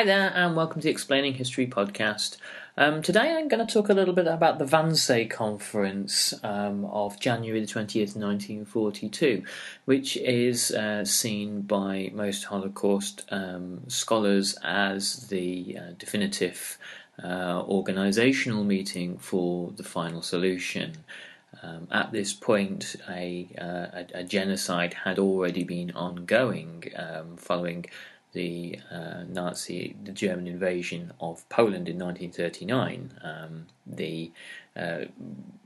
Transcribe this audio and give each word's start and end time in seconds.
Hi 0.00 0.06
there, 0.06 0.32
and 0.34 0.56
welcome 0.56 0.80
to 0.80 0.86
the 0.86 0.90
Explaining 0.90 1.34
History 1.34 1.66
podcast. 1.66 2.38
Um, 2.78 3.02
today 3.02 3.36
I'm 3.36 3.48
going 3.48 3.66
to 3.66 3.70
talk 3.70 3.90
a 3.90 3.92
little 3.92 4.14
bit 4.14 4.26
about 4.26 4.58
the 4.58 4.64
Wannsee 4.64 5.28
Conference 5.28 6.32
um, 6.42 6.86
of 6.86 7.20
January 7.20 7.60
the 7.60 7.66
20th, 7.66 8.16
1942, 8.16 9.42
which 9.84 10.16
is 10.16 10.70
uh, 10.70 11.04
seen 11.04 11.60
by 11.60 12.10
most 12.14 12.44
Holocaust 12.44 13.26
um, 13.30 13.82
scholars 13.88 14.56
as 14.64 15.28
the 15.28 15.76
uh, 15.78 15.92
definitive 15.98 16.78
uh, 17.22 17.62
organizational 17.68 18.64
meeting 18.64 19.18
for 19.18 19.70
the 19.72 19.84
final 19.84 20.22
solution. 20.22 20.94
Um, 21.62 21.88
at 21.90 22.10
this 22.10 22.32
point, 22.32 22.96
a, 23.06 23.48
uh, 23.60 24.00
a, 24.14 24.20
a, 24.20 24.24
genocide 24.24 24.94
had 24.94 25.18
already 25.18 25.62
been 25.62 25.90
ongoing 25.90 26.84
um, 26.96 27.36
following 27.36 27.84
the 28.32 28.78
uh, 28.90 29.24
Nazi, 29.28 29.96
the 30.02 30.12
German 30.12 30.46
invasion 30.46 31.12
of 31.20 31.48
Poland 31.48 31.88
in 31.88 31.98
1939, 31.98 33.18
um, 33.22 33.66
the 33.86 34.30
uh, 34.76 35.06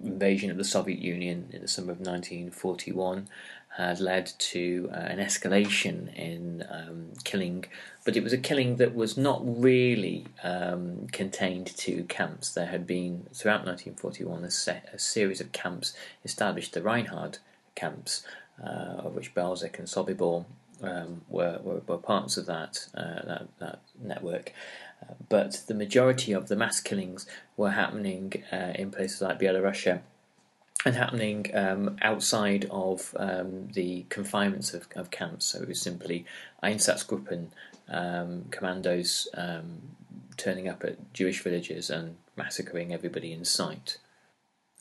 invasion 0.03 0.51
of 0.51 0.57
the 0.57 0.65
Soviet 0.65 0.99
Union 0.99 1.49
in 1.53 1.61
the 1.61 1.69
summer 1.69 1.93
of 1.93 1.99
1941 1.99 3.29
had 3.77 3.99
led 3.99 4.27
to 4.39 4.89
uh, 4.93 4.97
an 4.97 5.19
escalation 5.19 6.15
in 6.15 6.65
um, 6.71 7.09
killing, 7.25 7.65
but 8.05 8.17
it 8.17 8.23
was 8.23 8.33
a 8.33 8.39
killing 8.39 8.77
that 8.77 8.95
was 8.95 9.17
not 9.17 9.43
really 9.45 10.27
um, 10.45 11.09
contained 11.11 11.67
to 11.67 12.05
camps. 12.05 12.53
There 12.53 12.67
had 12.67 12.87
been, 12.87 13.27
throughout 13.33 13.67
1941, 13.67 14.45
a, 14.45 14.51
set, 14.51 14.89
a 14.93 14.99
series 14.99 15.41
of 15.41 15.51
camps 15.51 15.93
established, 16.25 16.73
the 16.73 16.83
Reinhard 16.83 17.39
camps, 17.75 18.25
uh, 18.63 19.03
of 19.05 19.17
which 19.17 19.35
Belzec 19.35 19.79
and 19.81 19.89
Sobibor 19.89 20.45
um, 20.87 21.23
were, 21.29 21.59
were, 21.63 21.81
were 21.87 21.99
parts 21.99 22.37
of 22.37 22.47
that 22.47 22.87
uh, 22.95 23.23
that, 23.27 23.49
that 23.59 23.81
network. 24.01 24.53
Uh, 25.03 25.15
but 25.29 25.63
the 25.67 25.75
majority 25.75 26.33
of 26.33 26.49
the 26.49 26.57
mass 26.57 26.81
killings 26.81 27.27
were 27.57 27.73
happening 27.73 28.33
uh, 28.53 28.73
in 28.75 28.91
places 28.91 29.21
like 29.21 29.39
Belarus 29.39 30.01
and 30.85 30.95
happening 30.95 31.51
um, 31.55 31.97
outside 32.03 32.67
of 32.71 33.15
um, 33.19 33.69
the 33.73 34.05
confinements 34.09 34.75
of, 34.75 34.87
of, 34.95 35.11
camps. 35.11 35.47
So 35.47 35.63
it 35.63 35.69
was 35.69 35.81
simply 35.81 36.27
Einsatzgruppen, 36.63 37.49
um, 37.89 38.45
commandos 38.51 39.29
um, 39.35 39.81
turning 40.37 40.69
up 40.69 40.85
at 40.85 41.13
Jewish 41.15 41.43
villages 41.43 41.89
and 41.91 42.17
massacring 42.37 42.93
everybody 42.93 43.33
in 43.33 43.45
sight. 43.45 43.99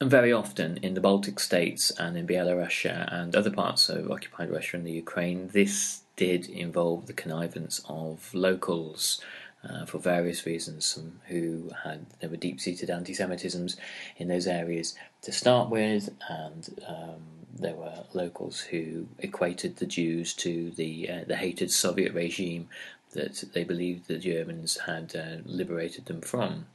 And 0.03 0.11
very 0.11 0.33
often 0.33 0.79
in 0.81 0.95
the 0.95 0.99
Baltic 0.99 1.39
states 1.39 1.89
and 1.91 2.17
in 2.17 2.27
Belarus 2.27 2.83
and 3.09 3.33
other 3.33 3.49
parts 3.49 3.87
of 3.87 4.11
occupied 4.11 4.51
Russia 4.51 4.75
and 4.75 4.85
the 4.85 4.91
Ukraine, 4.91 5.47
this 5.53 6.01
did 6.17 6.49
involve 6.49 7.07
the 7.07 7.13
connivance 7.13 7.79
of 7.87 8.29
locals 8.33 9.21
uh, 9.63 9.85
for 9.85 9.99
various 9.99 10.45
reasons. 10.45 10.83
Some 10.83 11.21
who 11.29 11.69
had 11.85 12.05
there 12.19 12.29
were 12.29 12.35
deep-seated 12.35 12.89
anti-Semitisms 12.89 13.77
in 14.17 14.27
those 14.27 14.45
areas 14.45 14.93
to 15.21 15.31
start 15.31 15.69
with, 15.69 16.09
and 16.27 16.81
um, 16.85 17.23
there 17.57 17.75
were 17.75 18.03
locals 18.11 18.59
who 18.59 19.07
equated 19.19 19.77
the 19.77 19.85
Jews 19.85 20.33
to 20.33 20.71
the 20.71 21.09
uh, 21.09 21.23
the 21.25 21.37
hated 21.37 21.71
Soviet 21.71 22.13
regime 22.13 22.67
that 23.11 23.45
they 23.53 23.63
believed 23.63 24.09
the 24.09 24.17
Germans 24.17 24.79
had 24.79 25.15
uh, 25.15 25.37
liberated 25.45 26.07
them 26.07 26.19
from. 26.19 26.65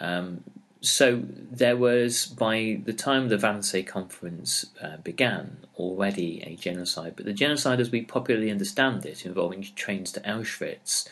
Um, 0.00 0.42
so 0.80 1.22
there 1.24 1.76
was, 1.76 2.26
by 2.26 2.80
the 2.84 2.92
time 2.92 3.28
the 3.28 3.36
Wannsee 3.36 3.86
Conference 3.86 4.66
uh, 4.82 4.98
began, 4.98 5.58
already 5.76 6.42
a 6.42 6.56
genocide. 6.56 7.14
But 7.16 7.24
the 7.24 7.32
genocide, 7.32 7.80
as 7.80 7.90
we 7.90 8.02
popularly 8.02 8.50
understand 8.50 9.04
it, 9.06 9.24
involving 9.24 9.62
trains 9.74 10.12
to 10.12 10.20
Auschwitz, 10.20 11.08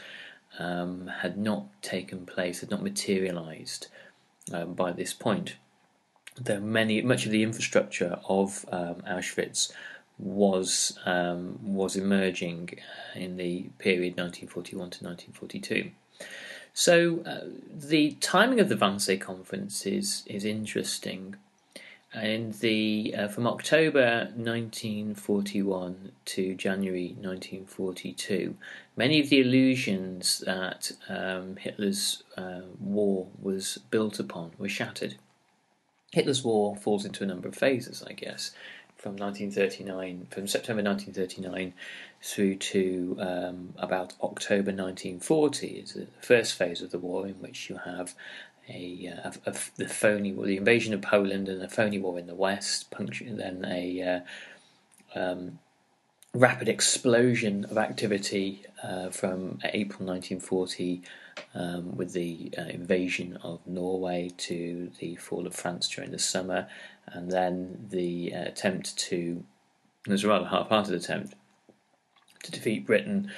um, 0.58 1.10
had 1.20 1.36
not 1.36 1.66
taken 1.82 2.26
place, 2.26 2.60
had 2.60 2.70
not 2.70 2.82
materialized 2.82 3.88
um, 4.52 4.74
by 4.74 4.92
this 4.92 5.12
point. 5.12 5.56
Though 6.36 6.60
many, 6.60 7.00
much 7.02 7.26
of 7.26 7.32
the 7.32 7.42
infrastructure 7.42 8.18
of 8.28 8.64
um, 8.70 9.02
Auschwitz 9.08 9.72
was 10.18 10.98
um, 11.06 11.58
was 11.62 11.96
emerging 11.96 12.70
in 13.14 13.36
the 13.36 13.62
period 13.78 14.16
1941 14.16 14.90
to 14.90 15.04
1942. 15.04 15.90
So 16.74 17.20
uh, 17.24 17.44
the 17.72 18.16
timing 18.20 18.58
of 18.58 18.68
the 18.68 18.74
Wannsee 18.74 19.20
conference 19.20 19.86
is 19.86 20.24
is 20.26 20.44
interesting. 20.44 21.36
In 22.12 22.52
the 22.60 23.14
uh, 23.16 23.28
from 23.28 23.46
October 23.46 24.28
1941 24.34 26.12
to 26.26 26.54
January 26.54 27.08
1942, 27.20 28.56
many 28.96 29.20
of 29.20 29.30
the 29.30 29.40
illusions 29.40 30.40
that 30.40 30.92
um, 31.08 31.56
Hitler's 31.56 32.22
uh, 32.36 32.60
war 32.78 33.28
was 33.40 33.78
built 33.90 34.20
upon 34.20 34.52
were 34.58 34.68
shattered. 34.68 35.16
Hitler's 36.12 36.44
war 36.44 36.76
falls 36.76 37.04
into 37.04 37.24
a 37.24 37.26
number 37.26 37.48
of 37.48 37.56
phases, 37.56 38.04
I 38.06 38.12
guess 38.12 38.52
from 39.04 39.16
1939, 39.16 40.28
from 40.30 40.48
September 40.48 40.82
1939 40.82 41.74
through 42.22 42.54
to 42.54 43.14
um, 43.20 43.74
about 43.76 44.14
October 44.22 44.72
1940 44.72 45.66
is 45.66 45.92
the 45.92 46.06
first 46.22 46.54
phase 46.54 46.80
of 46.80 46.90
the 46.90 46.98
war 46.98 47.26
in 47.26 47.34
which 47.34 47.68
you 47.68 47.76
have 47.84 48.14
a, 48.66 49.12
uh, 49.12 49.30
a, 49.44 49.50
a 49.50 49.54
the 49.76 49.86
phony 49.86 50.32
war, 50.32 50.46
the 50.46 50.56
invasion 50.56 50.94
of 50.94 51.02
Poland 51.02 51.50
and 51.50 51.62
a 51.62 51.68
phony 51.68 51.98
war 51.98 52.18
in 52.18 52.26
the 52.26 52.34
west, 52.34 52.86
then 52.98 53.62
a 53.68 54.24
uh, 55.14 55.20
um, 55.20 55.58
rapid 56.32 56.70
explosion 56.70 57.66
of 57.66 57.76
activity 57.76 58.62
uh, 58.82 59.10
from 59.10 59.58
April 59.64 60.06
1940 60.06 61.02
um, 61.54 61.94
with 61.94 62.14
the 62.14 62.52
uh, 62.56 62.62
invasion 62.62 63.36
of 63.42 63.60
Norway 63.66 64.30
to 64.38 64.90
the 64.98 65.16
fall 65.16 65.46
of 65.46 65.54
France 65.54 65.88
during 65.88 66.10
the 66.10 66.18
summer, 66.18 66.68
and 67.06 67.30
then 67.30 67.86
the 67.90 68.34
uh, 68.34 68.42
attempt 68.44 68.96
to, 68.98 69.44
it 70.06 70.10
was 70.10 70.24
a 70.24 70.28
rather 70.28 70.46
half-hearted 70.46 70.94
attempt, 70.94 71.34
to 72.42 72.50
defeat 72.50 72.86
Britain 72.86 73.30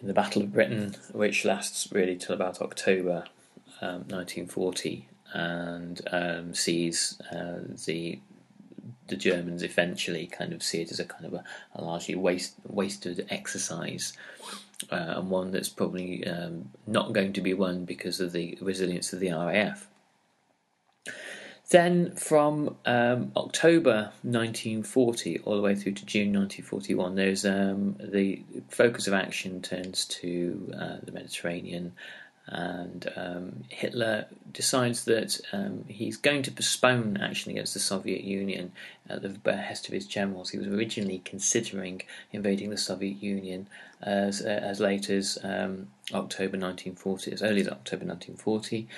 in 0.00 0.08
the 0.08 0.14
Battle 0.14 0.42
of 0.42 0.52
Britain, 0.52 0.96
which 1.12 1.44
lasts 1.44 1.88
really 1.92 2.16
till 2.16 2.34
about 2.34 2.60
October 2.60 3.24
um, 3.80 4.04
1940 4.08 5.08
and 5.32 6.00
um, 6.10 6.54
sees 6.54 7.20
uh, 7.32 7.60
the 7.86 8.20
the 9.08 9.16
Germans 9.16 9.62
eventually 9.62 10.26
kind 10.26 10.52
of 10.52 10.62
see 10.62 10.80
it 10.80 10.90
as 10.90 10.98
a 10.98 11.04
kind 11.04 11.26
of 11.26 11.34
a, 11.34 11.44
a 11.74 11.82
largely 11.82 12.14
waste, 12.14 12.54
wasted 12.66 13.26
exercise 13.30 14.12
uh, 14.90 15.14
and 15.16 15.30
one 15.30 15.50
that's 15.50 15.68
probably 15.68 16.26
um, 16.26 16.70
not 16.86 17.12
going 17.12 17.32
to 17.34 17.40
be 17.40 17.54
won 17.54 17.84
because 17.84 18.20
of 18.20 18.32
the 18.32 18.58
resilience 18.60 19.12
of 19.12 19.20
the 19.20 19.30
RAF. 19.30 19.88
Then, 21.72 22.14
from 22.16 22.76
um, 22.84 23.32
October 23.34 24.12
1940 24.24 25.38
all 25.38 25.56
the 25.56 25.62
way 25.62 25.74
through 25.74 25.92
to 25.92 26.04
June 26.04 26.34
1941, 26.34 27.14
there's 27.14 27.46
um, 27.46 27.96
the 27.98 28.42
focus 28.68 29.06
of 29.06 29.14
action 29.14 29.62
turns 29.62 30.04
to 30.20 30.70
uh, 30.78 30.96
the 31.02 31.12
Mediterranean, 31.12 31.94
and 32.46 33.10
um, 33.16 33.64
Hitler 33.70 34.26
decides 34.52 35.06
that 35.06 35.40
um, 35.54 35.86
he's 35.88 36.18
going 36.18 36.42
to 36.42 36.50
postpone 36.50 37.16
action 37.16 37.52
against 37.52 37.72
the 37.72 37.80
Soviet 37.80 38.22
Union 38.22 38.72
at 39.08 39.22
the 39.22 39.30
behest 39.30 39.88
of 39.88 39.94
his 39.94 40.06
generals. 40.06 40.50
He 40.50 40.58
was 40.58 40.66
originally 40.66 41.22
considering 41.24 42.02
invading 42.32 42.68
the 42.68 42.76
Soviet 42.76 43.22
Union 43.22 43.66
as 44.02 44.42
as 44.42 44.78
late 44.78 45.08
as 45.08 45.38
um, 45.42 45.88
October 46.12 46.58
1940, 46.58 47.32
as 47.32 47.42
early 47.42 47.62
as 47.62 47.68
October 47.68 48.04
1940. 48.04 48.88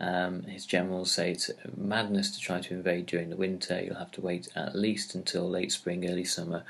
Um, 0.00 0.44
his 0.44 0.64
generals 0.64 1.12
say 1.12 1.32
it's 1.32 1.50
madness 1.76 2.30
to 2.30 2.40
try 2.40 2.60
to 2.60 2.74
invade 2.74 3.06
during 3.06 3.30
the 3.30 3.36
winter. 3.36 3.80
You'll 3.80 3.96
have 3.96 4.12
to 4.12 4.20
wait 4.20 4.48
at 4.56 4.74
least 4.74 5.14
until 5.14 5.48
late 5.48 5.72
spring, 5.72 6.08
early 6.08 6.24
summer, 6.24 6.64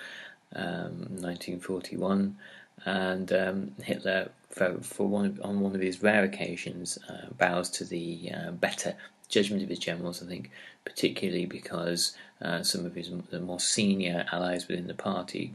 um, 0.54 1.06
1941. 1.20 2.36
And 2.84 3.32
um, 3.32 3.72
Hitler, 3.82 4.30
for, 4.48 4.78
for 4.82 5.06
one 5.06 5.38
on 5.42 5.60
one 5.60 5.74
of 5.74 5.80
his 5.80 6.02
rare 6.02 6.24
occasions, 6.24 6.98
uh, 7.08 7.26
bows 7.38 7.70
to 7.70 7.84
the 7.84 8.32
uh, 8.34 8.50
better 8.50 8.94
judgment 9.28 9.62
of 9.62 9.68
his 9.68 9.78
generals. 9.78 10.22
I 10.22 10.26
think, 10.26 10.50
particularly 10.84 11.46
because 11.46 12.16
uh, 12.42 12.62
some 12.62 12.84
of 12.84 12.94
his 12.94 13.10
the 13.30 13.40
more 13.40 13.60
senior 13.60 14.26
allies 14.32 14.66
within 14.66 14.86
the 14.86 14.94
party 14.94 15.52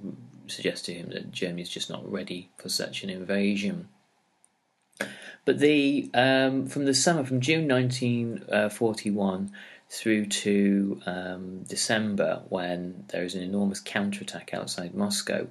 suggest 0.47 0.85
to 0.85 0.93
him 0.93 1.09
that 1.09 1.31
Germany 1.31 1.63
is 1.63 1.69
just 1.69 1.89
not 1.89 2.09
ready 2.09 2.49
for 2.57 2.69
such 2.69 3.03
an 3.03 3.09
invasion. 3.09 3.89
But 5.45 5.59
the 5.59 6.09
um, 6.13 6.67
from 6.67 6.85
the 6.85 6.93
summer, 6.93 7.23
from 7.23 7.39
June 7.39 7.67
1941 7.67 9.51
through 9.89 10.25
to 10.25 11.01
um, 11.05 11.63
December, 11.67 12.41
when 12.49 13.05
there 13.09 13.23
is 13.23 13.35
an 13.35 13.43
enormous 13.43 13.79
counterattack 13.79 14.53
outside 14.53 14.95
Moscow, 14.95 15.47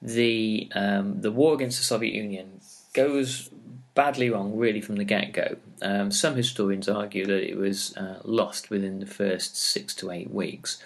the 0.00 0.70
um, 0.74 1.20
the 1.20 1.30
war 1.30 1.54
against 1.54 1.78
the 1.78 1.84
Soviet 1.84 2.14
Union 2.14 2.60
goes 2.94 3.50
badly 3.94 4.30
wrong, 4.30 4.56
really, 4.56 4.80
from 4.80 4.96
the 4.96 5.04
get 5.04 5.32
go. 5.32 5.56
Um, 5.82 6.10
some 6.10 6.34
historians 6.36 6.88
argue 6.88 7.26
that 7.26 7.48
it 7.48 7.56
was 7.56 7.96
uh, 7.96 8.20
lost 8.24 8.70
within 8.70 9.00
the 9.00 9.06
first 9.06 9.56
six 9.56 9.94
to 9.96 10.10
eight 10.10 10.30
weeks. 10.30 10.82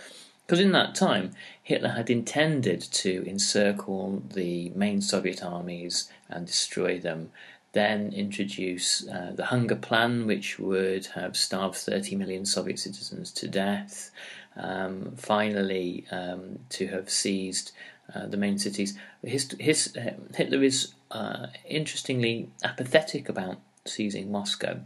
Because 0.46 0.60
in 0.60 0.72
that 0.72 0.94
time, 0.94 1.32
Hitler 1.62 1.90
had 1.90 2.08
intended 2.08 2.80
to 2.80 3.28
encircle 3.28 4.22
the 4.32 4.70
main 4.70 5.02
Soviet 5.02 5.42
armies 5.44 6.10
and 6.30 6.46
destroy 6.46 6.98
them 6.98 7.30
then 7.72 8.12
introduce 8.12 9.06
uh, 9.08 9.32
the 9.34 9.46
hunger 9.46 9.76
plan, 9.76 10.26
which 10.26 10.58
would 10.58 11.06
have 11.06 11.36
starved 11.36 11.76
30 11.76 12.16
million 12.16 12.46
Soviet 12.46 12.78
citizens 12.78 13.30
to 13.32 13.48
death. 13.48 14.10
Um, 14.56 15.12
finally, 15.16 16.04
um, 16.10 16.58
to 16.70 16.88
have 16.88 17.10
seized 17.10 17.72
uh, 18.14 18.26
the 18.26 18.36
main 18.36 18.58
cities. 18.58 18.98
His, 19.22 19.54
his, 19.60 19.94
uh, 19.96 20.14
Hitler 20.34 20.62
is 20.62 20.94
uh, 21.10 21.48
interestingly 21.68 22.50
apathetic 22.64 23.28
about 23.28 23.58
seizing 23.84 24.32
Moscow. 24.32 24.80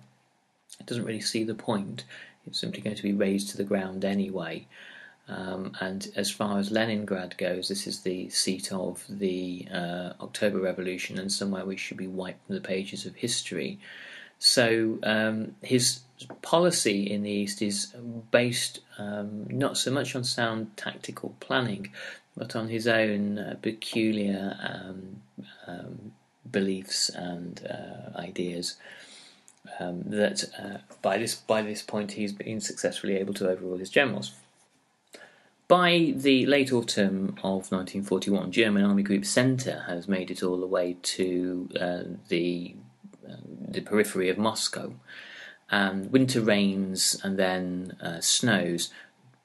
He 0.78 0.84
doesn't 0.84 1.04
really 1.04 1.20
see 1.20 1.44
the 1.44 1.54
point. 1.54 2.04
It's 2.46 2.58
simply 2.58 2.80
going 2.80 2.96
to 2.96 3.02
be 3.02 3.12
razed 3.12 3.50
to 3.50 3.56
the 3.56 3.64
ground 3.64 4.04
anyway. 4.04 4.66
Um, 5.28 5.72
and 5.80 6.10
as 6.16 6.30
far 6.30 6.58
as 6.58 6.70
Leningrad 6.70 7.38
goes, 7.38 7.68
this 7.68 7.86
is 7.86 8.00
the 8.00 8.28
seat 8.30 8.72
of 8.72 9.04
the 9.08 9.66
uh, 9.72 10.12
October 10.20 10.60
Revolution 10.60 11.18
and 11.18 11.30
somewhere 11.30 11.64
which 11.64 11.78
should 11.78 11.96
be 11.96 12.06
wiped 12.06 12.46
from 12.46 12.56
the 12.56 12.60
pages 12.60 13.06
of 13.06 13.14
history. 13.14 13.78
So 14.38 14.98
um, 15.04 15.54
his 15.62 16.00
policy 16.42 17.08
in 17.08 17.22
the 17.22 17.30
East 17.30 17.62
is 17.62 17.94
based 18.32 18.80
um, 18.98 19.46
not 19.48 19.78
so 19.78 19.90
much 19.92 20.16
on 20.16 20.24
sound 20.24 20.76
tactical 20.76 21.36
planning, 21.38 21.92
but 22.36 22.56
on 22.56 22.68
his 22.68 22.88
own 22.88 23.38
uh, 23.38 23.56
peculiar 23.62 24.56
um, 24.60 25.22
um, 25.66 26.12
beliefs 26.50 27.08
and 27.08 27.64
uh, 27.70 28.18
ideas. 28.18 28.76
Um, 29.78 30.02
that 30.06 30.44
uh, 30.58 30.78
by 31.02 31.18
this 31.18 31.36
by 31.36 31.62
this 31.62 31.82
point 31.82 32.12
he's 32.12 32.32
been 32.32 32.60
successfully 32.60 33.16
able 33.16 33.34
to 33.34 33.48
overrule 33.48 33.78
his 33.78 33.90
generals. 33.90 34.32
By 35.72 36.12
the 36.14 36.44
late 36.44 36.70
autumn 36.70 37.30
of 37.38 37.72
1941, 37.72 38.52
German 38.52 38.84
Army 38.84 39.02
Group 39.02 39.24
Centre 39.24 39.84
has 39.86 40.06
made 40.06 40.30
it 40.30 40.42
all 40.42 40.60
the 40.60 40.66
way 40.66 40.98
to 41.00 41.70
uh, 41.80 42.02
the 42.28 42.74
uh, 43.26 43.36
the 43.68 43.80
periphery 43.80 44.28
of 44.28 44.36
Moscow. 44.36 44.92
And 45.70 46.12
winter 46.12 46.42
rains 46.42 47.18
and 47.24 47.38
then 47.38 47.96
uh, 48.02 48.20
snows 48.20 48.90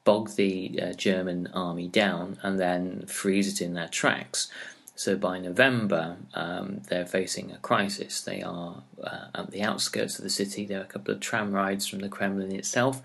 bog 0.04 0.36
the 0.36 0.78
uh, 0.82 0.92
German 0.92 1.48
army 1.54 1.88
down 1.88 2.40
and 2.44 2.60
then 2.60 3.06
freeze 3.06 3.48
it 3.48 3.66
in 3.66 3.74
their 3.76 3.88
tracks. 3.88 4.50
So 4.96 5.16
by 5.16 5.40
November, 5.40 6.18
um, 6.34 6.82
they're 6.90 7.06
facing 7.06 7.54
a 7.54 7.58
crisis. 7.60 8.20
They 8.20 8.42
are 8.42 8.84
uh, 9.02 9.28
at 9.34 9.52
the 9.52 9.62
outskirts 9.62 10.18
of 10.18 10.26
the 10.26 10.30
city. 10.30 10.66
There 10.66 10.82
are 10.82 10.84
a 10.84 10.88
couple 10.88 11.14
of 11.14 11.22
tram 11.22 11.54
rides 11.54 11.88
from 11.88 12.00
the 12.00 12.10
Kremlin 12.10 12.52
itself, 12.54 13.02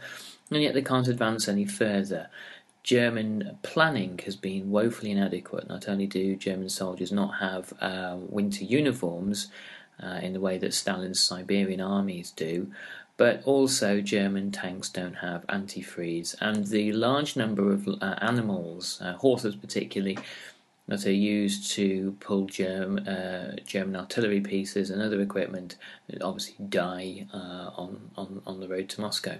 and 0.50 0.60
yet 0.60 0.74
they 0.74 0.82
can't 0.82 1.06
advance 1.06 1.46
any 1.46 1.66
further. 1.66 2.28
German 2.82 3.58
planning 3.62 4.18
has 4.24 4.34
been 4.34 4.70
woefully 4.70 5.12
inadequate. 5.12 5.68
Not 5.68 5.88
only 5.88 6.06
do 6.06 6.36
German 6.36 6.68
soldiers 6.68 7.12
not 7.12 7.38
have 7.38 7.72
uh, 7.80 8.16
winter 8.18 8.64
uniforms 8.64 9.48
uh, 10.02 10.18
in 10.22 10.32
the 10.32 10.40
way 10.40 10.58
that 10.58 10.74
Stalin's 10.74 11.20
Siberian 11.20 11.80
armies 11.80 12.32
do, 12.32 12.72
but 13.16 13.42
also 13.44 14.00
German 14.00 14.50
tanks 14.50 14.88
don't 14.88 15.14
have 15.14 15.46
antifreeze, 15.46 16.34
and 16.40 16.66
the 16.66 16.92
large 16.92 17.36
number 17.36 17.70
of 17.70 17.86
uh, 17.86 18.16
animals, 18.20 18.98
uh, 19.00 19.12
horses 19.14 19.54
particularly, 19.54 20.18
that 20.88 21.06
are 21.06 21.12
used 21.12 21.70
to 21.70 22.16
pull 22.18 22.46
Germ, 22.46 22.98
uh, 23.06 23.56
German 23.64 23.94
artillery 23.94 24.40
pieces 24.40 24.90
and 24.90 25.00
other 25.00 25.20
equipment 25.20 25.76
obviously 26.20 26.56
die 26.68 27.26
uh, 27.32 27.70
on, 27.76 28.10
on, 28.16 28.42
on 28.46 28.60
the 28.60 28.68
road 28.68 28.88
to 28.88 29.00
Moscow. 29.00 29.38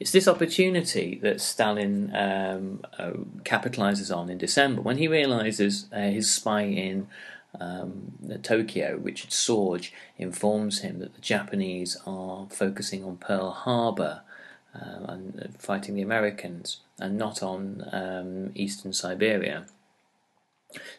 It's 0.00 0.10
this 0.10 0.26
opportunity 0.26 1.18
that 1.22 1.40
Stalin 1.40 2.14
um, 2.14 2.84
uh, 2.98 3.12
capitalizes 3.44 4.14
on 4.14 4.28
in 4.30 4.38
December 4.38 4.82
when 4.82 4.98
he 4.98 5.06
realizes 5.06 5.86
uh, 5.92 6.00
his 6.00 6.30
spy 6.30 6.62
in 6.62 7.06
um, 7.60 8.12
Tokyo, 8.42 8.98
Richard 9.00 9.30
Sorge, 9.30 9.92
informs 10.18 10.80
him 10.80 10.98
that 10.98 11.14
the 11.14 11.20
Japanese 11.20 11.96
are 12.06 12.46
focusing 12.50 13.04
on 13.04 13.18
Pearl 13.18 13.50
Harbor 13.50 14.22
uh, 14.74 15.04
and 15.08 15.54
fighting 15.58 15.94
the 15.94 16.02
Americans 16.02 16.80
and 16.98 17.18
not 17.18 17.42
on 17.42 17.84
um, 17.92 18.50
eastern 18.54 18.92
Siberia. 18.92 19.66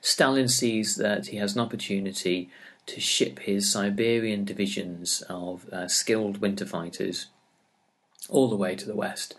Stalin 0.01 0.47
sees 0.47 0.95
that 0.97 1.27
he 1.27 1.37
has 1.37 1.55
an 1.55 1.61
opportunity 1.61 2.49
to 2.85 2.99
ship 2.99 3.39
his 3.39 3.71
Siberian 3.71 4.45
divisions 4.45 5.23
of 5.29 5.67
uh, 5.69 5.87
skilled 5.87 6.39
winter 6.39 6.65
fighters 6.65 7.27
all 8.33 8.49
the 8.49 8.55
way 8.57 8.75
to 8.75 8.85
the 8.85 8.95
west 8.95 9.35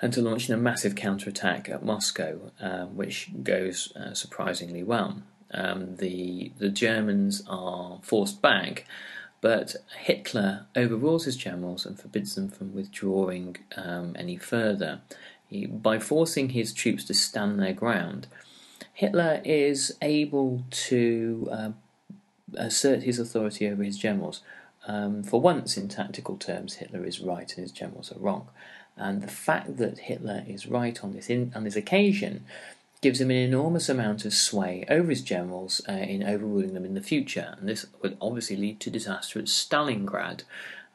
and 0.00 0.12
to 0.12 0.22
launch 0.22 0.48
a 0.48 0.56
massive 0.56 0.94
counterattack 0.94 1.68
at 1.68 1.84
Moscow, 1.84 2.52
um, 2.60 2.96
which 2.96 3.30
goes 3.42 3.92
uh, 3.96 4.14
surprisingly 4.14 4.82
well. 4.82 5.22
Um, 5.52 5.96
the 5.96 6.52
the 6.58 6.68
Germans 6.68 7.42
are 7.48 7.98
forced 8.02 8.40
back, 8.42 8.86
but 9.40 9.74
Hitler 9.98 10.66
overrules 10.76 11.24
his 11.24 11.36
generals 11.36 11.86
and 11.86 11.98
forbids 11.98 12.34
them 12.34 12.48
from 12.48 12.74
withdrawing 12.74 13.56
um, 13.76 14.14
any 14.16 14.36
further. 14.36 15.00
He, 15.48 15.66
by 15.66 15.98
forcing 15.98 16.50
his 16.50 16.74
troops 16.74 17.04
to 17.04 17.14
stand 17.14 17.58
their 17.58 17.72
ground, 17.72 18.26
Hitler 18.92 19.40
is 19.44 19.96
able 20.02 20.64
to 20.70 21.48
uh, 21.50 21.70
assert 22.54 23.04
his 23.04 23.18
authority 23.18 23.66
over 23.66 23.82
his 23.82 23.96
generals 23.96 24.42
um, 24.88 25.22
for 25.22 25.40
once, 25.40 25.76
in 25.76 25.88
tactical 25.88 26.36
terms, 26.36 26.74
Hitler 26.76 27.04
is 27.04 27.20
right 27.20 27.48
and 27.56 27.62
his 27.62 27.72
generals 27.72 28.10
are 28.10 28.18
wrong. 28.18 28.48
And 28.96 29.22
the 29.22 29.28
fact 29.28 29.76
that 29.76 29.98
Hitler 29.98 30.44
is 30.48 30.66
right 30.66 30.98
on 31.04 31.12
this 31.12 31.28
in, 31.30 31.52
on 31.54 31.62
this 31.64 31.76
occasion 31.76 32.44
gives 33.00 33.20
him 33.20 33.30
an 33.30 33.36
enormous 33.36 33.88
amount 33.88 34.24
of 34.24 34.34
sway 34.34 34.84
over 34.88 35.10
his 35.10 35.22
generals 35.22 35.80
uh, 35.88 35.92
in 35.92 36.24
overruling 36.24 36.74
them 36.74 36.84
in 36.84 36.94
the 36.94 37.02
future. 37.02 37.54
And 37.58 37.68
this 37.68 37.86
would 38.02 38.16
obviously 38.20 38.56
lead 38.56 38.80
to 38.80 38.90
disaster 38.90 39.38
at 39.38 39.44
Stalingrad 39.44 40.42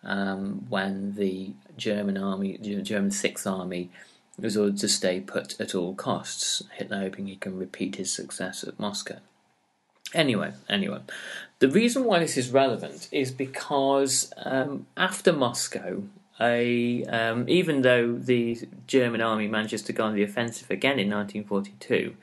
um, 0.03 0.65
when 0.67 1.15
the 1.15 1.51
German 1.77 2.17
army, 2.17 2.57
German 2.57 3.11
Sixth 3.11 3.47
Army, 3.47 3.89
was 4.37 4.57
ordered 4.57 4.79
to 4.79 4.89
stay 4.89 5.21
put 5.21 5.59
at 5.61 5.75
all 5.75 5.93
costs. 5.93 6.63
Hitler 6.73 6.99
hoping 6.99 7.27
he 7.27 7.35
can 7.35 7.57
repeat 7.57 7.95
his 7.95 8.11
success 8.11 8.63
at 8.63 8.79
Moscow. 8.79 9.19
Anyway, 10.13 10.53
anyway, 10.69 10.99
the 11.59 11.69
reason 11.69 12.03
why 12.03 12.19
this 12.19 12.37
is 12.37 12.49
relevant 12.51 13.07
is 13.11 13.31
because 13.31 14.31
um, 14.37 14.85
after 14.95 15.33
Moscow, 15.33 16.03
a, 16.39 17.03
um, 17.05 17.47
even 17.47 17.81
though 17.81 18.13
the 18.13 18.59
German 18.87 19.21
army 19.21 19.47
manages 19.47 19.81
to 19.83 19.93
go 19.93 20.05
on 20.05 20.15
the 20.15 20.23
offensive 20.23 20.69
again 20.69 20.99
in 20.99 21.09
1942, 21.09 22.15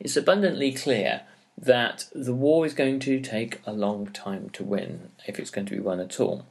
it's 0.00 0.16
abundantly 0.16 0.72
clear 0.72 1.22
that 1.58 2.06
the 2.14 2.34
war 2.34 2.66
is 2.66 2.74
going 2.74 2.98
to 3.00 3.20
take 3.20 3.60
a 3.66 3.72
long 3.72 4.06
time 4.08 4.50
to 4.50 4.62
win, 4.62 5.10
if 5.26 5.38
it's 5.38 5.50
going 5.50 5.66
to 5.66 5.74
be 5.74 5.80
won 5.80 6.00
at 6.00 6.20
all. 6.20 6.44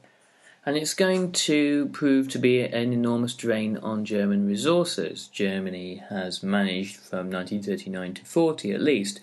and 0.66 0.76
it's 0.76 0.94
going 0.94 1.30
to 1.30 1.86
prove 1.92 2.28
to 2.28 2.40
be 2.40 2.60
an 2.60 2.92
enormous 2.92 3.34
drain 3.34 3.76
on 3.78 4.04
German 4.04 4.48
resources. 4.48 5.28
Germany 5.28 6.02
has 6.10 6.42
managed 6.42 6.96
from 6.96 7.30
1939 7.30 8.14
to 8.14 8.24
40 8.24 8.72
at 8.72 8.80
least 8.80 9.20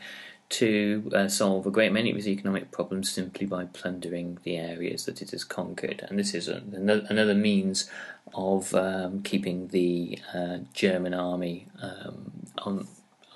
to 0.50 1.12
uh, 1.15 1.27
solve 1.27 1.65
a 1.65 1.71
great 1.71 1.91
many 1.91 2.12
of 2.12 2.17
its 2.17 2.27
economic 2.27 2.69
problems 2.71 3.12
simply 3.12 3.45
by 3.47 3.65
plundering 3.65 4.38
the 4.43 4.57
areas 4.57 5.05
that 5.05 5.21
it 5.21 5.31
has 5.31 5.43
conquered. 5.43 6.05
And 6.07 6.19
this 6.19 6.33
is 6.33 6.47
another 6.47 7.33
means 7.33 7.89
of 8.33 8.73
um, 8.75 9.21
keeping 9.23 9.69
the 9.69 10.19
uh, 10.33 10.57
German 10.73 11.13
army 11.13 11.67
um, 11.81 12.31
on 12.59 12.88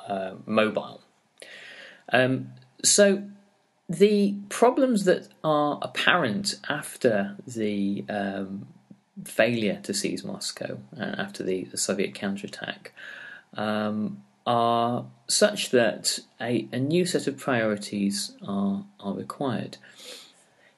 uh, 0.08 0.34
mobile. 0.46 1.02
Um, 2.14 2.54
so 2.84 3.24
the 3.90 4.36
problems 4.50 5.06
that 5.06 5.28
are 5.44 5.80
apparent 5.82 6.56
after 6.70 7.38
the 7.48 8.06
um, 8.10 8.68
failure 9.24 9.80
to 9.84 9.94
seize 9.94 10.24
Moscow, 10.24 10.80
uh, 11.00 11.16
after 11.18 11.44
the, 11.44 11.64
the 11.66 11.78
Soviet 11.78 12.14
counterattack, 12.14 12.94
um, 13.54 14.24
are 14.48 15.06
such 15.28 15.72
that 15.72 16.20
a, 16.40 16.68
a 16.72 16.80
new 16.80 17.06
set 17.06 17.28
of 17.28 17.38
priorities 17.38 18.32
are, 18.48 18.86
are 19.00 19.14
required. 19.14 19.78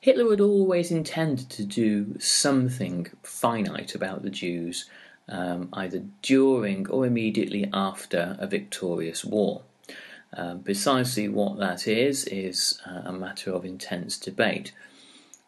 Hitler 0.01 0.29
had 0.31 0.41
always 0.41 0.91
intended 0.91 1.49
to 1.51 1.63
do 1.63 2.17
something 2.19 3.07
finite 3.21 3.93
about 3.93 4.23
the 4.23 4.31
Jews, 4.31 4.89
um, 5.27 5.69
either 5.73 6.03
during 6.23 6.89
or 6.89 7.05
immediately 7.05 7.69
after 7.71 8.35
a 8.39 8.47
victorious 8.47 9.23
war. 9.23 9.61
Um, 10.33 10.63
precisely 10.63 11.27
what 11.27 11.57
that 11.59 11.88
is 11.88 12.25
is 12.25 12.79
uh, 12.88 13.01
a 13.05 13.11
matter 13.11 13.51
of 13.51 13.65
intense 13.65 14.17
debate. 14.17 14.71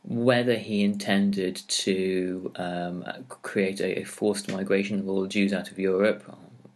Whether 0.03 0.55
he 0.55 0.83
intended 0.83 1.55
to 1.55 2.51
um, 2.55 3.05
create 3.29 3.79
a, 3.79 3.99
a, 3.99 4.03
forced 4.03 4.51
migration 4.51 4.99
of 4.99 5.07
all 5.07 5.27
Jews 5.27 5.53
out 5.53 5.69
of 5.69 5.77
Europe, 5.77 6.23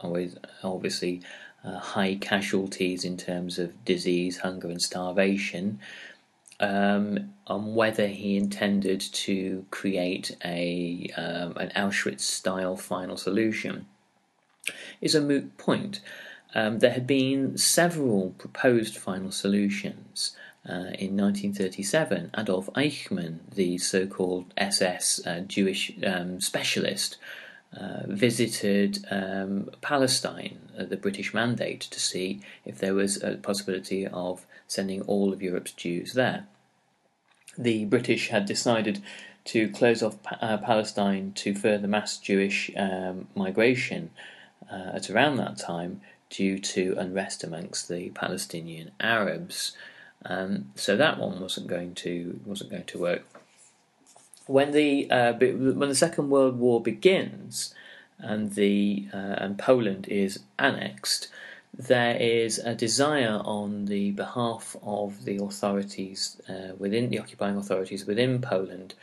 always 0.06 0.38
obviously 0.64 1.22
uh, 1.64 1.80
high 1.80 2.16
casualties 2.16 3.04
in 3.04 3.18
terms 3.18 3.60
of 3.60 3.84
disease, 3.86 4.40
hunger, 4.40 4.70
and 4.70 4.82
starvation, 4.82 5.80
um, 6.60 7.34
on 7.48 7.76
whether 7.76 8.08
he 8.08 8.38
intended 8.38 9.02
to 9.02 9.66
create 9.72 10.38
a 10.46 11.10
um, 11.18 11.58
an 11.58 11.72
Auschwitz-style 11.76 12.78
final 12.78 13.18
solution, 13.18 13.88
is 15.02 15.16
a 15.16 15.22
moot 15.22 15.58
point. 15.58 16.02
Um, 16.54 16.80
there 16.80 16.92
had 16.92 17.06
been 17.06 17.58
several 17.58 18.34
proposed 18.38 18.98
final 18.98 19.32
solutions. 19.32 20.38
Uh, 20.68 20.98
in 20.98 21.16
1937, 21.16 22.32
Adolf 22.36 22.72
Eichmann, 22.74 23.38
the 23.54 23.78
so 23.78 24.08
called 24.08 24.52
SS 24.58 25.22
uh, 25.28 25.42
Jewish 25.42 25.92
um, 26.04 26.42
specialist, 26.42 27.18
uh, 27.80 28.04
visited 28.08 29.06
um, 29.12 29.70
Palestine 29.82 30.70
at 30.78 30.90
the 30.90 30.98
British 30.98 31.34
mandate 31.34 31.82
to 31.82 32.00
see 32.00 32.42
if 32.66 32.78
there 32.80 32.94
was 32.94 33.22
a 33.22 33.36
possibility 33.38 34.08
of 34.08 34.46
sending 34.68 35.02
all 35.02 35.34
of 35.34 35.42
Europe's 35.42 35.74
Jews 35.74 36.14
there. 36.14 36.48
The 37.58 37.86
British 37.86 38.30
had 38.30 38.46
decided 38.46 39.02
to 39.46 39.70
close 39.70 40.02
off 40.02 40.18
uh, 40.42 40.58
Palestine 40.58 41.32
to 41.34 41.54
further 41.54 41.88
mass 41.88 42.18
Jewish 42.18 42.72
um, 42.76 43.28
migration 43.36 44.10
uh, 44.72 44.92
at 44.94 45.10
around 45.10 45.38
that 45.38 45.58
time 45.58 46.02
due 46.30 46.58
to 46.60 46.96
unrest 46.98 47.44
amongst 47.44 47.88
the 47.88 48.10
Palestinian 48.10 48.92
Arabs. 49.00 49.76
Um, 50.26 50.72
so 50.76 50.98
that 50.98 51.20
one 51.20 51.40
wasn't 51.40 51.68
going 51.68 51.94
to 51.96 52.40
wasn't 52.46 52.72
going 52.72 52.86
to 52.86 53.00
work. 53.00 53.35
When 54.48 54.72
the 54.72 55.10
uh, 55.10 55.34
when 55.34 55.90
the 55.90 55.96
Second 55.96 56.30
World 56.30 56.60
War 56.60 56.82
begins 56.82 57.74
and 58.20 58.54
the 58.54 59.08
uh, 59.14 59.36
and 59.38 59.58
Poland 59.58 60.08
is 60.08 60.40
annexed, 60.60 61.30
there 61.74 62.16
is 62.16 62.60
a 62.60 62.76
desire 62.76 63.42
on 63.44 63.86
the 63.86 64.12
behalf 64.12 64.76
of 64.84 65.26
the 65.26 65.38
authorities 65.38 66.40
uh, 66.48 66.74
within 66.78 67.10
the 67.10 67.20
occupying 67.20 67.58
authorities 67.58 68.06
within 68.06 68.40
Poland 68.40 68.94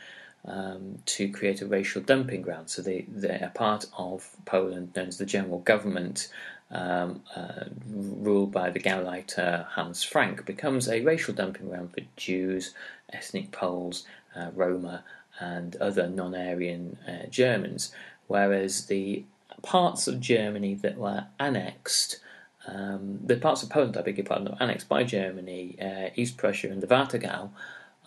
um, 0.46 0.98
to 1.06 1.28
create 1.28 1.60
a 1.60 1.66
racial 1.66 2.02
dumping 2.02 2.42
ground. 2.42 2.70
So 2.70 2.82
they, 2.82 3.04
they're 3.08 3.52
part 3.54 3.86
of 3.98 4.36
Poland 4.44 4.92
known 4.96 5.08
as 5.08 5.18
the 5.18 5.26
General 5.26 5.58
Government 5.60 6.28
um, 6.70 7.22
uh, 7.36 7.64
ruled 7.90 8.50
by 8.52 8.70
the 8.70 8.80
Gauleiter 8.80 9.66
Hans 9.68 10.02
Frank, 10.02 10.46
becomes 10.46 10.88
a 10.88 11.02
racial 11.02 11.34
dumping 11.34 11.68
ground 11.68 11.92
for 11.92 12.00
Jews, 12.16 12.74
ethnic 13.12 13.52
Poles, 13.52 14.06
uh, 14.34 14.50
Roma, 14.54 15.04
and 15.42 15.76
other 15.76 16.08
non 16.08 16.34
Aryan 16.34 16.96
uh, 17.06 17.26
Germans, 17.28 17.92
whereas 18.28 18.86
the 18.86 19.24
parts 19.62 20.06
of 20.06 20.20
Germany 20.20 20.74
that 20.74 20.96
were 20.96 21.26
annexed. 21.38 22.20
Um, 22.66 23.18
the 23.24 23.36
parts 23.36 23.64
of 23.64 23.70
Poland, 23.70 23.96
I 23.96 24.02
beg 24.02 24.18
your 24.18 24.26
pardon, 24.26 24.56
annexed 24.60 24.88
by 24.88 25.02
Germany, 25.02 25.76
uh, 25.82 26.10
East 26.14 26.36
Prussia 26.36 26.70
and 26.70 26.80
the 26.80 26.86
Warthegau, 26.86 27.50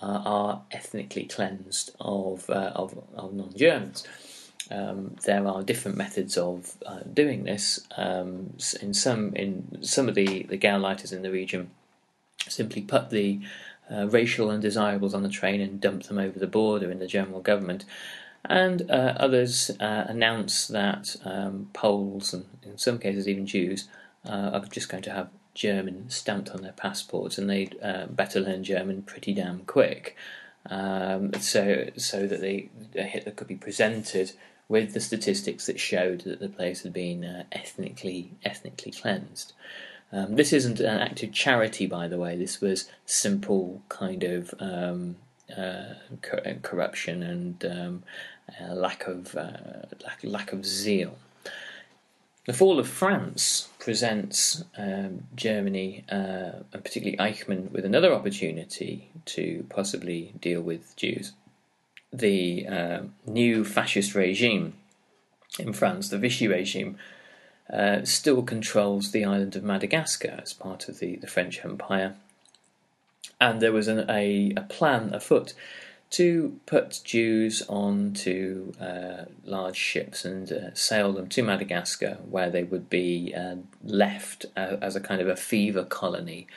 uh, 0.01 0.05
are 0.05 0.61
ethnically 0.71 1.25
cleansed 1.25 1.91
of, 1.99 2.49
uh, 2.49 2.71
of, 2.73 2.97
of 3.15 3.33
non 3.33 3.51
Germans. 3.55 4.07
Um, 4.71 5.15
there 5.25 5.45
are 5.45 5.61
different 5.61 5.97
methods 5.97 6.37
of 6.37 6.77
uh, 6.85 7.01
doing 7.13 7.43
this. 7.43 7.85
Um, 7.97 8.55
in 8.81 8.93
some 8.93 9.35
in 9.35 9.77
some 9.81 10.09
of 10.09 10.15
the 10.15 10.43
the 10.43 10.57
Gauleiters 10.57 11.13
in 11.13 11.21
the 11.21 11.31
region, 11.31 11.69
simply 12.47 12.81
put 12.81 13.11
the 13.11 13.41
uh, 13.91 14.07
racial 14.07 14.49
undesirables 14.49 15.13
on 15.13 15.23
the 15.23 15.29
train 15.29 15.61
and 15.61 15.81
dump 15.81 16.03
them 16.03 16.17
over 16.17 16.39
the 16.39 16.47
border 16.47 16.91
in 16.91 16.99
the 16.99 17.07
general 17.07 17.41
government. 17.41 17.85
And 18.43 18.89
uh, 18.89 19.15
others 19.17 19.71
uh, 19.79 20.05
announce 20.07 20.67
that 20.67 21.15
um, 21.25 21.69
Poles 21.73 22.33
and 22.33 22.45
in 22.63 22.77
some 22.77 22.99
cases 22.99 23.27
even 23.27 23.45
Jews 23.45 23.87
uh, 24.27 24.51
are 24.53 24.65
just 24.65 24.89
going 24.89 25.03
to 25.03 25.11
have 25.11 25.29
German 25.55 26.09
stamped 26.09 26.49
on 26.49 26.61
their 26.61 26.73
passports, 26.73 27.37
and 27.37 27.49
they'd 27.49 27.77
uh, 27.81 28.07
better 28.07 28.39
learn 28.41 28.63
German 28.63 29.01
pretty 29.01 29.33
damn 29.33 29.61
quick. 29.61 30.15
Um, 30.69 31.33
so, 31.39 31.89
so 31.95 32.27
that 32.27 32.41
they, 32.41 32.69
Hitler 32.93 33.31
could 33.31 33.47
be 33.47 33.55
presented 33.55 34.33
with 34.67 34.93
the 34.93 34.99
statistics 34.99 35.67
that 35.67 35.79
showed 35.79 36.21
that 36.21 36.39
the 36.39 36.49
place 36.49 36.83
had 36.83 36.91
been 36.91 37.23
uh, 37.23 37.43
ethnically 37.51 38.31
ethnically 38.43 38.91
cleansed. 38.91 39.53
Um, 40.11 40.35
this 40.35 40.53
isn't 40.53 40.79
an 40.79 40.99
act 40.99 41.23
of 41.23 41.33
charity, 41.33 41.87
by 41.87 42.07
the 42.07 42.17
way. 42.17 42.37
This 42.37 42.61
was 42.61 42.89
simple 43.05 43.81
kind 43.89 44.23
of 44.23 44.53
um, 44.59 45.17
uh, 45.55 45.95
cor- 46.21 46.57
corruption 46.61 47.23
and 47.23 47.65
um, 47.65 48.03
uh, 48.61 48.73
lack 48.73 49.07
of 49.07 49.35
uh, 49.35 49.87
lack, 50.03 50.19
lack 50.23 50.53
of 50.53 50.65
zeal. 50.65 51.17
The 52.45 52.53
fall 52.53 52.79
of 52.79 52.87
France 52.87 53.69
presents 53.79 54.63
um, 54.77 55.23
Germany, 55.35 56.05
uh, 56.11 56.61
and 56.71 56.83
particularly 56.83 57.17
Eichmann, 57.17 57.71
with 57.71 57.85
another 57.85 58.13
opportunity 58.13 59.09
to 59.25 59.65
possibly 59.69 60.33
deal 60.39 60.61
with 60.61 60.95
Jews 60.95 61.33
the 62.17 62.67
uh, 62.67 62.99
new 63.25 63.63
fascist 63.63 64.15
regime 64.15 64.73
in 65.59 65.73
France, 65.73 66.09
the 66.09 66.17
Vichy 66.17 66.47
regime, 66.47 66.97
uh, 67.71 68.03
still 68.03 68.43
controls 68.43 69.11
the 69.11 69.25
island 69.25 69.55
of 69.55 69.63
Madagascar 69.63 70.39
as 70.41 70.53
part 70.53 70.87
of 70.87 70.99
the, 70.99 71.15
the 71.17 71.27
French 71.27 71.63
Empire. 71.63 72.15
And 73.39 73.61
there 73.61 73.71
was 73.71 73.87
an, 73.87 74.09
a, 74.09 74.53
a 74.55 74.61
plan 74.61 75.13
afoot 75.13 75.53
to 76.11 76.59
put 76.65 77.01
Jews 77.03 77.63
onto 77.67 78.73
uh, 78.79 79.25
large 79.43 79.75
ships 79.75 80.23
and 80.23 80.51
uh, 80.51 80.73
sail 80.73 81.11
them 81.11 81.27
to 81.29 81.43
Madagascar, 81.43 82.19
where 82.29 82.49
they 82.49 82.63
would 82.63 82.89
be 82.89 83.33
uh, 83.35 83.55
left 83.83 84.45
uh, 84.55 84.77
as 84.81 84.95
a 84.95 85.01
kind 85.01 85.19
of 85.19 85.27
a 85.27 85.35
fever 85.35 85.83
colony, 85.83 86.47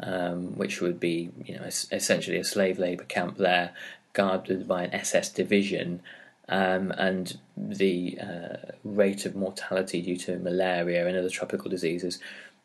um, 0.00 0.56
which 0.56 0.80
would 0.80 1.00
be, 1.00 1.30
you 1.44 1.56
know, 1.56 1.64
essentially 1.64 2.38
a 2.38 2.44
slave 2.44 2.78
labour 2.78 3.04
camp 3.04 3.36
there, 3.36 3.72
guarded 4.12 4.68
by 4.68 4.84
an 4.84 4.94
SS 4.94 5.30
division, 5.30 6.00
um, 6.48 6.92
and 6.92 7.38
the 7.56 8.18
uh, 8.20 8.56
rate 8.84 9.24
of 9.26 9.36
mortality 9.36 10.02
due 10.02 10.16
to 10.16 10.38
malaria 10.38 11.06
and 11.06 11.16
other 11.16 11.30
tropical 11.30 11.70
diseases 11.70 12.18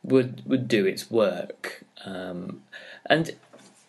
would 0.03 0.43
would 0.45 0.67
do 0.67 0.85
its 0.85 1.09
work. 1.11 1.83
Um, 2.05 2.63
and 3.05 3.35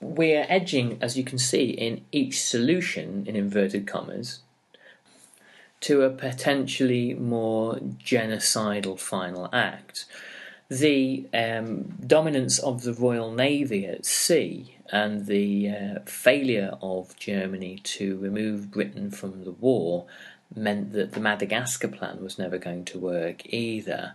we're 0.00 0.46
edging, 0.48 0.98
as 1.00 1.16
you 1.16 1.24
can 1.24 1.38
see, 1.38 1.70
in 1.70 2.04
each 2.12 2.40
solution 2.42 3.24
in 3.26 3.36
inverted 3.36 3.86
commas 3.86 4.40
to 5.80 6.02
a 6.02 6.10
potentially 6.10 7.14
more 7.14 7.76
genocidal 7.76 8.98
final 8.98 9.48
act. 9.52 10.06
The 10.68 11.26
um, 11.32 11.96
dominance 12.06 12.58
of 12.58 12.82
the 12.82 12.92
Royal 12.92 13.32
Navy 13.32 13.86
at 13.86 14.04
sea 14.04 14.76
and 14.90 15.26
the 15.26 15.68
uh, 15.68 15.98
failure 16.06 16.76
of 16.80 17.16
Germany 17.16 17.80
to 17.84 18.16
remove 18.18 18.70
Britain 18.70 19.10
from 19.10 19.44
the 19.44 19.52
war 19.52 20.06
meant 20.54 20.92
that 20.92 21.12
the 21.12 21.20
Madagascar 21.20 21.88
plan 21.88 22.22
was 22.22 22.38
never 22.38 22.58
going 22.58 22.84
to 22.86 22.98
work 22.98 23.42
either. 23.52 24.14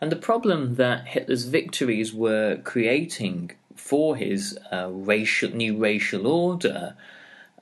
And 0.00 0.12
the 0.12 0.16
problem 0.16 0.76
that 0.76 1.08
Hitler's 1.08 1.44
victories 1.44 2.12
were 2.12 2.60
creating 2.62 3.52
for 3.74 4.16
his 4.16 4.58
uh, 4.70 4.88
racial 4.90 5.50
new 5.50 5.76
racial 5.76 6.26
order 6.26 6.96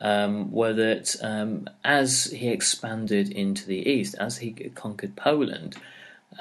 um, 0.01 0.51
were 0.51 0.73
that 0.73 1.17
um, 1.23 1.69
as 1.85 2.27
he 2.27 2.49
expanded 2.49 3.31
into 3.31 3.67
the 3.67 3.89
east, 3.89 4.15
as 4.19 4.39
he 4.39 4.51
conquered 4.75 5.17
Poland, 5.17 5.77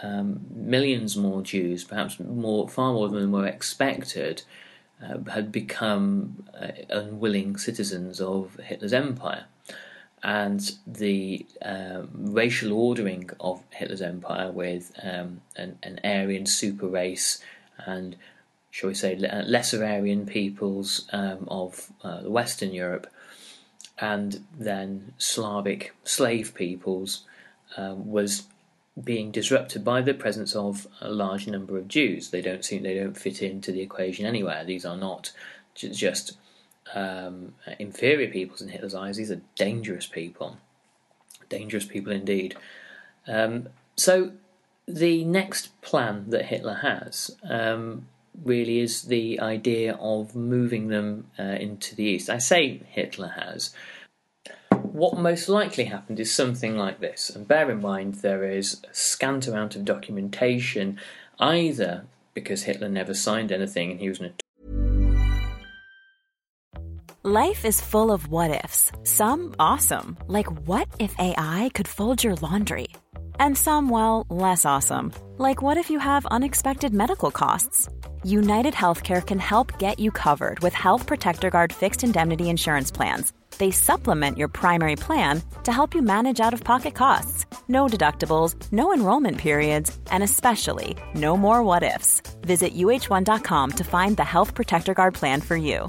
um, 0.02 0.42
millions 0.50 1.16
more 1.16 1.42
Jews, 1.42 1.84
perhaps 1.84 2.20
more, 2.20 2.68
far 2.68 2.94
more 2.94 3.10
than 3.10 3.32
were 3.32 3.46
expected, 3.46 4.44
had 5.32 5.52
become 5.52 6.44
uh, 6.60 6.72
unwilling 6.90 7.58
citizens 7.58 8.22
of 8.22 8.56
Hitler's 8.64 8.94
empire. 8.94 9.46
And 10.24 10.72
the 10.88 11.46
uh, 11.62 12.04
racial 12.14 12.72
ordering 12.72 13.30
of 13.42 13.62
Hitler's 13.72 14.02
empire, 14.02 14.52
with 14.52 14.94
um, 15.04 15.42
an, 15.58 15.78
an, 15.84 16.00
Aryan 16.04 16.46
super 16.46 16.88
race 16.88 17.44
and, 17.86 18.16
shall 18.72 18.88
we 18.88 18.94
say, 18.94 19.18
lesser 19.18 19.84
Aryan 19.84 20.26
peoples 20.26 21.10
um, 21.12 21.46
of 21.50 21.92
uh, 22.04 22.20
Western 22.22 22.72
Europe, 22.72 23.08
and 24.00 24.46
then 24.58 25.14
Slavic 25.18 25.94
slave 26.06 26.54
peoples, 26.56 27.24
um, 27.76 28.10
was 28.10 28.44
being 29.02 29.32
disrupted 29.32 29.84
by 29.84 30.02
the 30.02 30.14
presence 30.14 30.56
of 30.56 30.88
a 31.02 31.10
large 31.10 31.48
number 31.48 31.78
of 31.78 31.88
Jews. 31.88 32.30
They 32.30 32.42
don't 32.42 32.64
seem 32.64 32.84
they 32.84 32.94
don't 32.96 33.18
fit 33.18 33.42
into 33.42 33.72
the 33.72 33.82
equation 33.82 34.26
anywhere. 34.26 34.64
These 34.64 34.86
are 34.86 34.98
not 34.98 35.32
just 35.76 36.38
um, 36.94 37.56
inferior 37.80 38.30
peoples 38.30 38.62
in 38.62 38.70
Hitler's 38.70 38.94
eyes. 38.94 39.18
These 39.18 39.32
are 39.32 39.42
dangerous 39.56 40.06
people, 40.06 40.58
dangerous 41.50 41.86
people 41.86 42.14
indeed. 42.14 42.56
Um, 43.28 43.70
so 43.96 44.34
the 44.88 45.24
next 45.26 45.80
plan 45.82 46.30
that 46.30 46.46
Hitler 46.46 46.76
has 46.76 47.36
um, 47.44 48.08
really 48.44 48.80
is 48.80 49.04
the 49.04 49.40
idea 49.40 49.94
of 49.96 50.36
moving 50.36 50.90
them 50.90 51.28
uh, 51.40 51.44
into 51.44 51.96
the 51.96 52.04
east. 52.04 52.30
I 52.30 52.38
say 52.38 52.82
Hitler 52.90 53.34
has 53.40 53.74
what 54.94 55.18
most 55.18 55.50
likely 55.50 55.86
happened 55.86 56.20
is 56.20 56.32
something 56.32 56.78
like 56.78 57.00
this. 57.00 57.32
And 57.32 57.48
bear 57.48 57.70
in 57.72 57.82
mind, 57.82 58.16
there 58.16 58.44
is 58.44 58.80
a 58.90 58.94
scant 58.94 59.48
amount 59.48 59.76
of 59.76 59.86
documentation, 59.86 61.00
either 61.40 62.06
because 62.36 62.64
Hitler 62.64 62.90
never 62.90 63.16
signed 63.16 63.52
anything 63.52 63.90
and 63.90 64.00
he 64.00 64.08
was 64.08 64.20
an. 64.20 64.36
Life 67.24 67.66
is 67.66 67.82
full 67.82 68.12
of 68.12 68.28
what 68.28 68.64
ifs, 68.64 68.92
some 69.04 69.56
awesome, 69.58 70.18
like 70.28 70.52
what 70.68 70.88
if 71.00 71.16
AI 71.18 71.72
could 71.74 71.88
fold 71.88 72.24
your 72.24 72.36
laundry? 72.36 72.90
And 73.40 73.58
some, 73.58 73.90
well, 73.90 74.28
less 74.30 74.64
awesome, 74.64 75.12
like 75.38 75.62
what 75.62 75.78
if 75.78 75.90
you 75.90 75.98
have 76.00 76.26
unexpected 76.28 76.94
medical 76.94 77.32
costs? 77.32 77.90
United 78.24 78.74
Healthcare 78.74 79.26
can 79.26 79.40
help 79.40 79.80
get 79.80 80.00
you 80.00 80.12
covered 80.12 80.60
with 80.60 80.74
Health 80.74 81.08
Protector 81.08 81.50
Guard 81.50 81.74
fixed 81.74 82.04
indemnity 82.04 82.50
insurance 82.50 82.92
plans 82.92 83.34
they 83.58 83.72
supplement 83.72 84.38
your 84.38 84.48
primary 84.48 84.96
plan 84.96 85.42
to 85.64 85.72
help 85.72 85.96
you 85.96 86.02
manage 86.02 86.40
out 86.40 86.54
of 86.54 86.64
pocket 86.64 86.94
costs. 86.96 87.46
No 87.68 87.88
deductibles, 87.88 88.56
no 88.72 88.94
enrollment 88.94 89.38
periods, 89.38 89.98
and 90.12 90.24
especially 90.24 90.96
no 91.16 91.38
more 91.38 91.64
what 91.64 91.84
ifs. 91.84 92.22
Visit 92.42 92.76
uh1.com 92.76 93.72
to 93.72 93.84
find 93.84 94.18
the 94.18 94.24
Health 94.26 94.54
Protector 94.54 94.94
Guard 94.94 95.14
plan 95.14 95.42
for 95.42 95.56
you. 95.56 95.88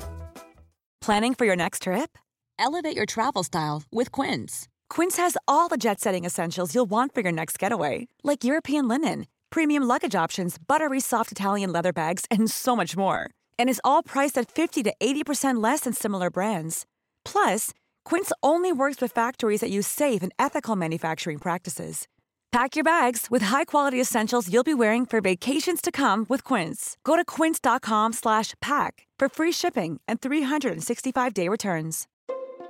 Planning 1.01 1.35
for 1.35 1.45
your 1.45 1.57
next 1.57 1.83
trip? 1.83 2.17
Elevate 2.59 2.97
your 2.97 3.05
travel 3.07 3.43
style 3.43 3.83
with 3.93 4.11
Quince. 4.11 4.69
Quince 4.89 5.17
has 5.17 5.37
all 5.47 5.69
the 5.69 5.77
jet 5.77 6.01
setting 6.01 6.25
essentials 6.25 6.75
you'll 6.75 6.91
want 6.91 7.15
for 7.15 7.21
your 7.21 7.33
next 7.33 7.59
getaway, 7.59 8.09
like 8.23 8.45
European 8.45 8.89
linen, 8.89 9.27
premium 9.51 9.83
luggage 9.83 10.15
options, 10.15 10.57
buttery 10.59 11.01
soft 11.01 11.31
Italian 11.33 11.73
leather 11.73 11.93
bags, 11.93 12.25
and 12.31 12.51
so 12.51 12.75
much 12.75 12.97
more. 12.97 13.29
And 13.59 13.69
is 13.69 13.81
all 13.85 14.03
priced 14.03 14.39
at 14.39 14.51
50 14.51 14.83
to 14.85 14.95
80% 15.01 15.63
less 15.63 15.81
than 15.81 15.93
similar 15.93 16.31
brands. 16.31 16.87
Plus, 17.25 17.73
Quince 18.05 18.33
only 18.43 18.73
works 18.73 19.01
with 19.01 19.13
factories 19.13 19.61
that 19.61 19.71
use 19.71 19.87
safe 19.87 20.23
and 20.23 20.33
ethical 20.39 20.77
manufacturing 20.77 21.39
practices. 21.39 22.07
Pack 22.53 22.77
your 22.77 22.85
bags 22.85 23.27
with 23.31 23.43
high-quality 23.43 24.01
essentials 24.01 24.49
you'll 24.49 24.63
be 24.63 24.75
wearing 24.75 25.05
for 25.05 25.21
vacations 25.21 25.81
to 25.81 25.91
come 25.91 26.25
with 26.29 26.45
Quince. 26.45 26.97
Go 27.03 27.17
to 27.17 27.25
quince.com/pack 27.25 29.07
for 29.19 29.29
free 29.29 29.53
shipping 29.53 30.01
and 30.07 30.21
365-day 30.21 31.49
returns. 31.49 32.07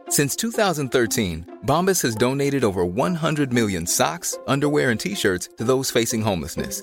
Since 0.09 0.37
2013, 0.37 1.61
Bombas 1.67 2.03
has 2.03 2.14
donated 2.14 2.64
over 2.64 2.85
100 2.85 3.53
million 3.53 3.87
socks, 3.87 4.38
underwear, 4.47 4.90
and 4.90 5.01
t-shirts 5.01 5.49
to 5.59 5.64
those 5.64 5.90
facing 5.90 6.23
homelessness 6.23 6.83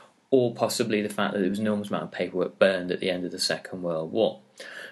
or 0.31 0.53
possibly 0.55 1.01
the 1.01 1.09
fact 1.09 1.33
that 1.33 1.39
there 1.39 1.49
was 1.49 1.59
an 1.59 1.67
enormous 1.67 1.89
amount 1.89 2.05
of 2.05 2.11
paperwork 2.11 2.57
burned 2.57 2.89
at 2.89 3.01
the 3.01 3.11
end 3.11 3.25
of 3.25 3.31
the 3.31 3.39
Second 3.39 3.83
World 3.83 4.11
War. 4.11 4.39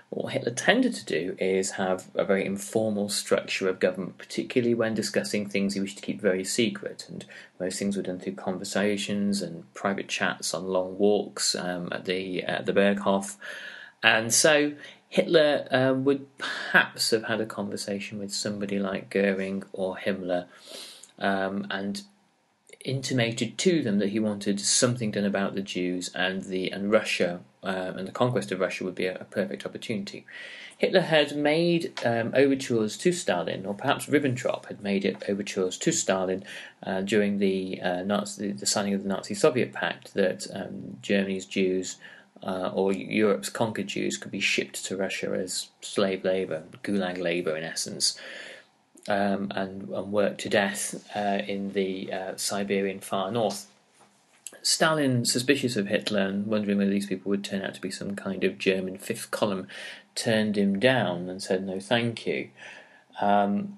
What 0.10 0.34
Hitler 0.34 0.52
tended 0.52 0.95
to 0.95 1.06
do 1.06 1.36
is 1.39 1.71
have 1.71 2.10
a 2.15 2.25
very 2.25 2.43
informal 2.43 3.10
structure 3.10 3.69
of 3.69 3.80
government, 3.80 4.17
particularly 4.17 4.73
when 4.73 4.95
discussing 4.95 5.47
things 5.47 5.75
he 5.75 5.80
wished 5.80 5.97
to 5.97 6.04
keep 6.04 6.19
very 6.19 6.43
secret. 6.43 7.06
And 7.08 7.25
most 7.60 7.78
things 7.78 7.95
were 7.95 8.04
done 8.04 8.19
through 8.19 8.34
conversations 8.34 9.41
and 9.41 9.71
private 9.75 10.08
chats 10.08 10.54
on 10.54 10.67
long 10.67 10.97
walks 10.97 11.54
um, 11.56 11.89
at 11.91 12.06
the 12.06 12.43
at 12.43 12.65
the 12.65 12.73
Berghof. 12.73 13.36
And 14.02 14.34
so 14.34 14.73
Hitler 15.10 15.67
uh, 15.71 15.93
would 15.93 16.25
perhaps 16.39 17.12
have 17.12 17.25
had 17.25 17.39
a 17.39 17.45
conversation 17.45 18.17
with 18.17 18.34
somebody 18.34 18.80
like 18.80 19.12
Goering 19.12 19.63
or 19.73 19.95
Himmler, 19.95 20.45
um, 21.19 21.67
and 21.69 22.02
intimated 22.86 23.58
to 23.58 23.82
them 23.82 24.00
that 24.00 24.10
he 24.10 24.20
wanted 24.20 24.60
something 24.60 25.12
done 25.12 25.26
about 25.26 25.54
the 25.54 25.62
Jews 25.62 26.10
and 26.15 26.44
the 26.44 26.72
and 26.72 26.92
Russia 26.92 27.42
uh, 27.63 27.94
and 27.96 28.08
the 28.08 28.12
conquest 28.12 28.52
of 28.52 28.60
Russia 28.60 28.86
would 28.86 28.96
be 28.96 29.06
a, 29.06 29.15
a 29.15 29.26
perfect 29.26 29.65
opportunity. 29.65 30.26
Hitler 30.78 31.02
had 31.02 31.36
made 31.36 31.92
um, 32.06 32.32
overtures 32.34 32.98
to 33.00 33.12
Stalin, 33.12 33.65
or 33.65 33.74
perhaps 33.74 34.06
Ribbentrop 34.06 34.68
had 34.68 34.82
made 34.82 35.04
it 35.04 35.22
overtures 35.28 35.78
to 35.80 35.92
Stalin 35.92 36.46
uh, 36.84 37.02
during 37.02 37.39
the, 37.39 37.82
uh, 37.82 38.04
Nazi, 38.04 38.54
the 38.54 38.65
signing 38.65 38.94
of 38.94 39.04
the 39.04 39.10
Nazi-Soviet 39.10 39.74
Pact 39.74 40.13
that 40.13 40.48
um, 40.54 40.98
Germany's 41.02 41.46
Jews 41.46 41.98
uh, 42.42 42.72
or 42.74 42.94
Europe's 42.94 43.50
conquered 43.50 43.88
Jews 43.88 44.15
could 44.15 44.32
be 44.32 44.39
shipped 44.39 44.86
to 44.86 44.96
Russia 44.96 45.34
as 45.34 45.68
slave 45.82 46.24
labor, 46.24 46.63
gulag 46.82 47.18
labor 47.22 47.58
in 47.58 47.65
essence 47.65 48.18
um, 49.08 49.52
and, 49.56 49.90
and, 49.90 50.12
worked 50.12 50.42
to 50.42 50.50
death 50.50 51.08
uh, 51.16 51.42
in 51.48 51.74
the 51.74 52.12
uh, 52.12 52.36
Siberian 52.36 53.00
far 53.00 53.32
north. 53.32 53.68
Stalin, 54.62 55.26
suspicious 55.26 55.76
of 55.76 55.88
Hitler 55.88 56.22
and 56.22 56.46
wondering 56.46 56.78
whether 56.78 56.90
these 56.90 57.08
people 57.08 57.30
would 57.30 57.44
turn 57.44 57.62
out 57.62 57.76
to 57.76 57.82
be 57.82 57.92
some 57.92 58.16
kind 58.16 58.44
of 58.44 58.58
German 58.58 58.98
fifth 58.98 59.32
column, 59.32 59.68
turned 60.16 60.58
him 60.58 60.80
down 60.80 61.30
and 61.30 61.42
said 61.42 61.66
no 61.66 61.80
thank 61.80 62.28
you. 62.28 62.50
Um, 63.22 63.78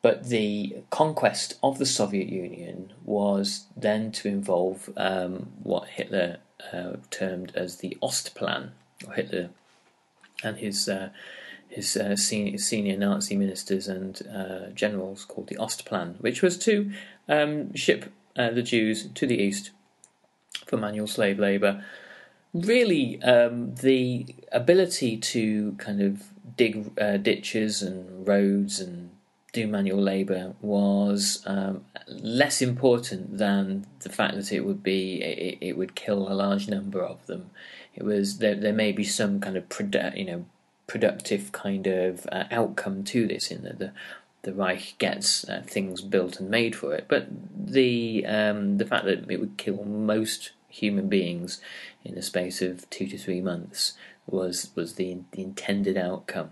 but 0.00 0.28
the 0.28 0.76
conquest 0.90 1.58
of 1.62 1.78
the 1.78 1.86
Soviet 1.86 2.28
Union 2.28 2.92
was 3.04 3.66
then 3.76 4.10
to 4.12 4.28
involve 4.28 4.90
um, 4.96 5.52
what 5.62 5.88
Hitler 5.88 6.38
uh, 6.72 6.94
termed 7.10 7.52
as 7.54 7.76
the 7.76 7.96
Ostplan, 8.02 8.70
or 9.06 9.14
Hitler 9.14 9.50
and 10.42 10.58
his 10.58 10.88
uh, 10.88 11.10
his 11.72 11.96
uh, 11.96 12.16
senior, 12.16 12.58
senior, 12.58 12.96
Nazi 12.96 13.36
ministers 13.36 13.88
and 13.88 14.20
uh, 14.32 14.70
generals 14.74 15.24
called 15.24 15.48
the 15.48 15.56
Ostplan, 15.56 16.20
which 16.20 16.42
was 16.42 16.58
to 16.58 16.92
um, 17.28 17.74
ship 17.74 18.12
uh, 18.36 18.50
the 18.50 18.62
Jews 18.62 19.08
to 19.14 19.26
the 19.26 19.38
east 19.38 19.70
for 20.66 20.76
manual 20.76 21.06
slave 21.06 21.38
labour. 21.38 21.82
Really, 22.52 23.22
um, 23.22 23.74
the 23.76 24.26
ability 24.52 25.16
to 25.16 25.72
kind 25.78 26.02
of 26.02 26.24
dig 26.56 26.92
uh, 27.00 27.16
ditches 27.16 27.82
and 27.82 28.28
roads 28.28 28.78
and 28.78 29.10
do 29.52 29.66
manual 29.66 30.00
labour 30.00 30.54
was 30.60 31.42
um, 31.46 31.84
less 32.06 32.60
important 32.60 33.38
than 33.38 33.86
the 34.00 34.08
fact 34.08 34.34
that 34.34 34.52
it 34.52 34.60
would 34.60 34.82
be 34.82 35.22
it, 35.22 35.58
it, 35.60 35.76
would 35.76 35.94
kill 35.94 36.30
a 36.30 36.34
large 36.34 36.68
number 36.68 37.02
of 37.02 37.24
them. 37.26 37.50
It 37.94 38.02
was 38.02 38.38
there. 38.38 38.54
There 38.54 38.72
may 38.72 38.92
be 38.92 39.04
some 39.04 39.40
kind 39.40 39.56
of 39.56 39.64
you 40.16 40.24
know 40.24 40.44
productive 40.92 41.52
kind 41.52 41.86
of 41.86 42.26
uh, 42.30 42.44
outcome 42.50 43.02
to 43.02 43.26
this 43.26 43.50
in 43.50 43.62
that 43.62 43.78
the 43.78 43.92
the 44.42 44.52
Reich 44.52 44.96
gets 44.98 45.48
uh, 45.48 45.62
things 45.64 46.02
built 46.02 46.38
and 46.38 46.50
made 46.50 46.76
for 46.76 46.94
it, 46.94 47.06
but 47.08 47.28
the 47.56 48.26
um, 48.26 48.76
the 48.76 48.84
fact 48.84 49.06
that 49.06 49.30
it 49.30 49.40
would 49.40 49.56
kill 49.56 49.84
most 49.84 50.50
human 50.68 51.08
beings 51.08 51.62
in 52.04 52.14
the 52.14 52.20
space 52.20 52.60
of 52.60 52.90
two 52.90 53.06
to 53.06 53.16
three 53.16 53.40
months 53.40 53.94
was 54.26 54.70
was 54.74 54.96
the, 54.96 55.20
the 55.30 55.40
intended 55.40 55.96
outcome. 55.96 56.50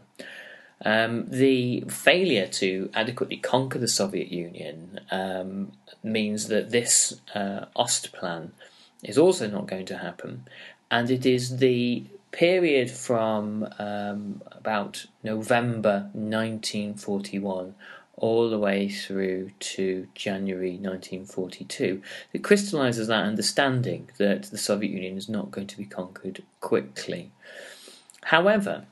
Um, 0.82 1.26
the 1.28 1.82
failure 1.88 2.46
to 2.46 2.88
adequately 2.94 3.36
conquer 3.36 3.78
the 3.78 3.88
Soviet 3.88 4.28
Union 4.28 5.00
um, 5.10 5.72
means 6.02 6.48
that 6.48 6.70
this 6.70 7.20
uh, 7.34 7.66
Ostplan 7.76 8.52
is 9.02 9.18
also 9.18 9.46
not 9.50 9.66
going 9.66 9.84
to 9.86 9.98
happen, 9.98 10.46
and 10.90 11.10
it 11.10 11.26
is 11.26 11.58
the 11.58 12.04
period 12.32 12.90
from 12.90 13.68
um, 13.78 14.42
about 14.52 15.06
November 15.22 16.10
1941 16.12 17.74
all 18.16 18.50
the 18.50 18.58
way 18.58 18.88
through 18.88 19.50
to 19.58 20.06
January 20.14 20.72
1942 20.72 22.02
that 22.32 22.44
crystallizes 22.44 23.08
that 23.08 23.24
understanding 23.24 24.10
that 24.18 24.44
the 24.44 24.58
Soviet 24.58 24.90
Union 24.90 25.16
is 25.16 25.28
not 25.28 25.50
going 25.50 25.66
to 25.66 25.76
be 25.76 25.86
conquered 25.86 26.42
quickly. 26.60 27.32
However, 28.24 28.84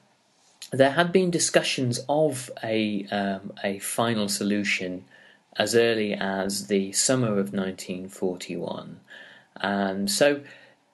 there 0.73 0.93
had 0.93 1.13
been 1.13 1.31
discussions 1.31 2.01
of 2.09 2.51
a 2.63 3.07
um, 3.11 3.53
a 3.63 3.79
final 3.79 4.29
solution 4.29 5.05
as 5.57 5.75
early 5.75 6.15
as 6.15 6.69
the 6.69 6.93
summer 6.93 7.33
of 7.33 7.53
1941, 7.53 9.01
and 9.57 10.11
so 10.11 10.43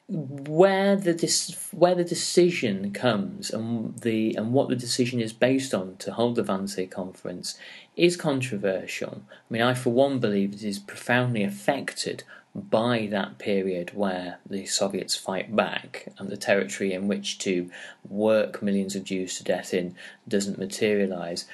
where 0.07 0.97
the 0.97 1.57
where 1.73 1.95
the 1.95 2.05
decision 2.05 2.93
comes 2.93 3.51
and 3.51 3.99
the 4.01 4.35
and 4.35 4.53
what 4.53 4.69
the 4.69 4.77
decision 4.77 5.21
is 5.21 5.33
based 5.33 5.73
on 5.73 5.97
to 5.97 6.13
hold 6.13 6.37
the 6.37 6.43
Wannsee 6.43 6.91
conference 6.91 7.59
is 7.97 8.17
controversial. 8.17 9.23
I 9.31 9.53
mean, 9.53 9.63
I 9.63 9.73
for 9.73 9.91
one 9.91 10.19
believe 10.19 10.53
it 10.53 10.63
is 10.63 10.79
profoundly 10.79 11.43
affected 11.43 12.23
by 12.55 13.09
that 13.11 13.39
period 13.39 13.93
where 13.95 14.39
the 14.49 14.67
Soviets 14.67 15.17
fight 15.17 15.57
back 15.57 16.09
and 16.19 16.29
the 16.29 16.37
territory 16.37 16.93
in 16.93 17.09
which 17.09 17.39
to 17.39 17.71
work 18.09 18.63
millions 18.63 18.95
of 18.95 19.05
Jews 19.05 19.39
to 19.39 19.45
death 19.45 19.75
in 19.75 19.97
doesn't 20.29 20.59
materialize. 20.59 21.47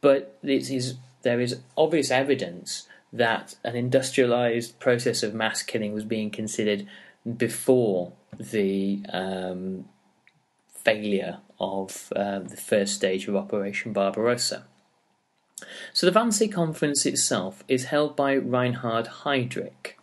But 0.00 0.38
there 0.42 1.40
is 1.40 1.58
obvious 1.76 2.10
evidence 2.10 2.86
that 3.12 3.56
an 3.64 3.76
industrialized 3.76 4.78
process 4.78 5.22
of 5.22 5.34
mass 5.34 5.62
killing 5.62 5.92
was 5.92 6.04
being 6.04 6.30
considered 6.30 6.86
before 7.36 8.12
the 8.38 9.04
um, 9.12 9.86
failure 10.68 11.38
of 11.58 12.12
uh, 12.14 12.40
the 12.40 12.56
first 12.56 12.94
stage 12.94 13.26
of 13.28 13.36
Operation 13.36 13.92
Barbarossa. 13.92 14.64
So 15.92 16.08
the 16.08 16.18
Wannsee 16.18 16.52
Conference 16.52 17.06
itself 17.06 17.64
is 17.66 17.86
held 17.86 18.14
by 18.14 18.36
Reinhard 18.36 19.06
Heydrich. 19.06 19.94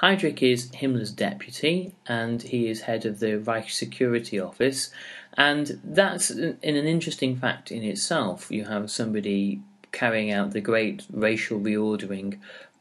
Heydrich 0.00 0.42
is 0.42 0.70
Himmler's 0.70 1.12
deputy, 1.12 1.94
and 2.06 2.42
he 2.42 2.68
is 2.68 2.82
head 2.82 3.04
of 3.04 3.20
the 3.20 3.38
Reich 3.38 3.70
Security 3.70 4.38
Office. 4.38 4.90
And 5.34 5.80
that's 5.84 6.30
in 6.30 6.56
an 6.62 6.86
interesting 6.86 7.36
fact 7.36 7.70
in 7.70 7.82
itself. 7.82 8.50
You 8.50 8.64
have 8.64 8.90
somebody 8.90 9.60
carrying 9.92 10.32
out 10.32 10.52
the 10.52 10.60
great 10.60 11.06
racial 11.10 11.60
reordering 11.60 12.38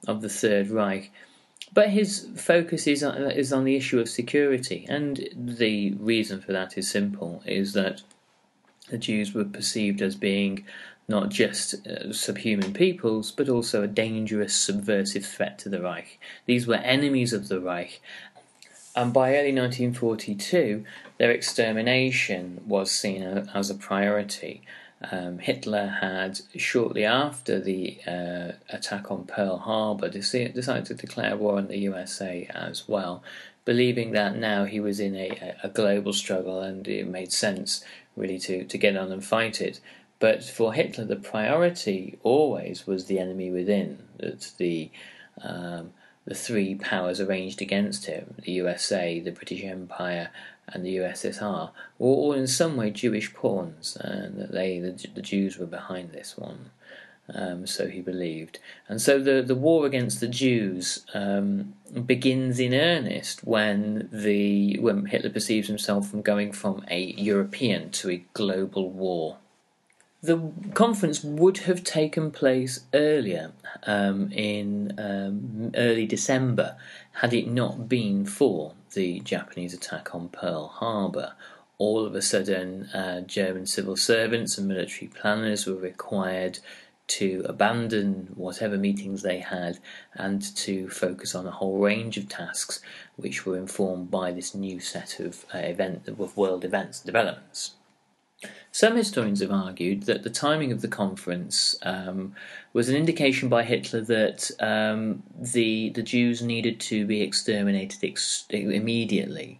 of 0.07 0.21
the 0.21 0.29
Third 0.29 0.69
Reich 0.69 1.11
but 1.73 1.89
his 1.89 2.27
focus 2.35 2.87
is 2.87 3.03
on, 3.03 3.31
is 3.31 3.53
on 3.53 3.63
the 3.63 3.75
issue 3.75 3.99
of 3.99 4.09
security, 4.09 4.85
and 4.89 5.27
the 5.35 5.93
reason 5.93 6.41
for 6.41 6.51
that 6.51 6.77
is 6.77 6.89
simple: 6.89 7.41
is 7.45 7.73
that 7.73 8.01
the 8.89 8.97
Jews 8.97 9.33
were 9.33 9.45
perceived 9.45 10.01
as 10.01 10.15
being 10.15 10.65
not 11.07 11.29
just 11.29 11.85
uh, 11.87 12.13
subhuman 12.13 12.73
peoples, 12.73 13.31
but 13.31 13.49
also 13.49 13.83
a 13.83 13.87
dangerous 13.87 14.55
subversive 14.55 15.25
threat 15.25 15.57
to 15.59 15.69
the 15.69 15.81
Reich. 15.81 16.19
These 16.45 16.67
were 16.67 16.75
enemies 16.75 17.33
of 17.33 17.47
the 17.47 17.59
Reich, 17.59 18.01
and 18.95 19.13
by 19.13 19.29
early 19.29 19.53
1942, 19.53 20.83
their 21.17 21.31
extermination 21.31 22.61
was 22.65 22.91
seen 22.91 23.23
as 23.23 23.69
a 23.69 23.75
priority 23.75 24.61
um, 25.09 25.39
Hitler 25.39 25.87
had, 25.87 26.41
shortly 26.55 27.05
after 27.05 27.59
the 27.59 27.99
uh, 28.05 28.51
attack 28.69 29.11
on 29.11 29.25
Pearl 29.25 29.57
Harbor, 29.57 30.09
decided 30.09 30.85
to 30.85 30.93
declare 30.93 31.35
war 31.35 31.57
on 31.57 31.67
the 31.67 31.79
USA 31.79 32.47
as 32.53 32.87
well, 32.87 33.23
believing 33.65 34.11
that 34.11 34.35
now 34.35 34.65
he 34.65 34.79
was 34.79 34.99
in 34.99 35.15
a, 35.15 35.55
a 35.63 35.69
global 35.69 36.13
struggle 36.13 36.61
and 36.61 36.87
it 36.87 37.07
made 37.07 37.31
sense 37.31 37.83
really 38.15 38.39
to, 38.39 38.63
to 38.65 38.77
get 38.77 38.95
on 38.95 39.11
and 39.11 39.25
fight 39.25 39.61
it. 39.61 39.79
But 40.19 40.43
for 40.43 40.73
Hitler, 40.73 41.05
the 41.05 41.15
priority 41.15 42.19
always 42.21 42.85
was 42.85 43.05
the 43.05 43.17
enemy 43.17 43.49
within, 43.49 44.03
that 44.17 44.51
the 44.57 44.91
um, 45.41 45.93
the 46.25 46.35
three 46.35 46.75
powers 46.75 47.19
arranged 47.19 47.61
against 47.61 48.05
him 48.05 48.35
the 48.43 48.51
USA, 48.53 49.19
the 49.19 49.31
British 49.31 49.63
Empire, 49.63 50.29
and 50.67 50.85
the 50.85 50.97
USSR 50.97 51.71
were 51.97 52.07
all 52.07 52.33
in 52.33 52.47
some 52.47 52.77
way 52.77 52.91
Jewish 52.91 53.33
pawns, 53.33 53.97
and 53.99 54.39
that 54.39 54.51
they, 54.51 54.79
the, 54.79 55.07
the 55.13 55.21
Jews, 55.21 55.57
were 55.57 55.65
behind 55.65 56.11
this 56.11 56.37
one. 56.37 56.71
Um, 57.33 57.65
so 57.65 57.87
he 57.87 58.01
believed. 58.01 58.59
And 58.89 59.01
so 59.01 59.19
the, 59.19 59.41
the 59.41 59.55
war 59.55 59.85
against 59.85 60.19
the 60.19 60.27
Jews 60.27 61.05
um, 61.13 61.75
begins 62.05 62.59
in 62.59 62.73
earnest 62.73 63.45
when 63.45 64.09
the 64.11 64.77
when 64.79 65.05
Hitler 65.05 65.29
perceives 65.29 65.67
himself 65.67 66.09
from 66.09 66.21
going 66.21 66.51
from 66.51 66.83
a 66.89 66.99
European 66.99 67.91
to 67.91 68.09
a 68.09 68.25
global 68.33 68.89
war. 68.89 69.37
The 70.23 70.51
conference 70.73 71.23
would 71.23 71.59
have 71.59 71.83
taken 71.83 72.31
place 72.31 72.81
earlier 72.93 73.53
um, 73.83 74.31
in 74.31 74.93
um, 74.99 75.71
early 75.75 76.05
December 76.05 76.75
had 77.13 77.33
it 77.33 77.47
not 77.47 77.87
been 77.87 78.25
for 78.25 78.73
the 78.93 79.19
Japanese 79.21 79.73
attack 79.73 80.13
on 80.13 80.29
Pearl 80.29 80.67
Harbor, 80.67 81.33
all 81.77 82.05
of 82.05 82.13
a 82.13 82.21
sudden 82.21 82.85
uh, 82.93 83.21
German 83.21 83.65
civil 83.65 83.95
servants 83.95 84.57
and 84.57 84.67
military 84.67 85.07
planners 85.07 85.65
were 85.65 85.75
required 85.75 86.59
to 87.07 87.43
abandon 87.45 88.29
whatever 88.35 88.77
meetings 88.77 89.21
they 89.21 89.39
had 89.39 89.79
and 90.13 90.55
to 90.55 90.87
focus 90.89 91.35
on 91.35 91.45
a 91.45 91.51
whole 91.51 91.79
range 91.79 92.17
of 92.17 92.29
tasks 92.29 92.79
which 93.17 93.45
were 93.45 93.57
informed 93.57 94.09
by 94.09 94.31
this 94.31 94.55
new 94.55 94.79
set 94.79 95.19
of 95.19 95.45
uh, 95.53 95.57
event 95.57 96.07
of 96.07 96.37
world 96.37 96.63
events 96.63 97.01
and 97.01 97.07
developments. 97.07 97.75
Some 98.73 98.95
historians 98.95 99.41
have 99.41 99.51
argued 99.51 100.03
that 100.03 100.23
the 100.23 100.29
timing 100.29 100.71
of 100.71 100.81
the 100.81 100.87
conference 100.87 101.75
um, 101.83 102.33
was 102.71 102.87
an 102.87 102.95
indication 102.95 103.49
by 103.49 103.63
Hitler 103.63 103.99
that 104.01 104.49
um, 104.61 105.23
the 105.37 105.89
the 105.89 106.01
Jews 106.01 106.41
needed 106.41 106.79
to 106.81 107.05
be 107.05 107.21
exterminated 107.21 108.03
ex- 108.03 108.45
immediately. 108.49 109.59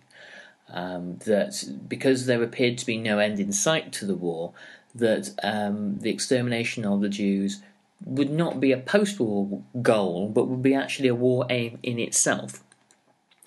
Um, 0.69 1.17
that 1.25 1.65
because 1.89 2.25
there 2.25 2.41
appeared 2.41 2.77
to 2.77 2.85
be 2.85 2.95
no 2.95 3.19
end 3.19 3.41
in 3.41 3.51
sight 3.51 3.91
to 3.93 4.05
the 4.05 4.15
war, 4.15 4.53
that 4.95 5.31
um, 5.43 5.99
the 5.99 6.09
extermination 6.09 6.85
of 6.85 7.01
the 7.01 7.09
Jews 7.09 7.61
would 8.05 8.31
not 8.31 8.61
be 8.61 8.71
a 8.71 8.77
post-war 8.77 9.61
goal, 9.81 10.29
but 10.29 10.47
would 10.47 10.61
be 10.61 10.73
actually 10.73 11.09
a 11.09 11.15
war 11.15 11.45
aim 11.49 11.77
in 11.83 11.99
itself. 11.99 12.63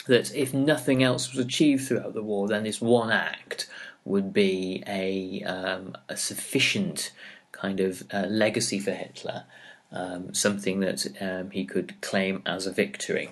That 0.07 0.35
if 0.35 0.53
nothing 0.53 1.03
else 1.03 1.33
was 1.33 1.42
achieved 1.42 1.88
throughout 1.88 2.12
the 2.12 2.22
war, 2.22 2.46
then 2.46 2.64
this 2.64 2.83
one 2.83 3.11
act 3.11 3.66
would 4.05 4.33
be 4.33 4.83
a, 4.87 5.43
um, 5.45 5.97
a 6.09 6.17
sufficient 6.17 7.12
kind 7.53 7.81
of 7.81 8.03
uh, 8.12 8.27
legacy 8.29 8.79
for 8.79 8.90
Hitler, 8.90 9.45
um, 9.93 10.35
something 10.35 10.81
that 10.81 11.07
um, 11.21 11.51
he 11.51 11.64
could 11.64 12.01
claim 12.01 12.43
as 12.45 12.67
a 12.67 12.73
victory. 12.73 13.31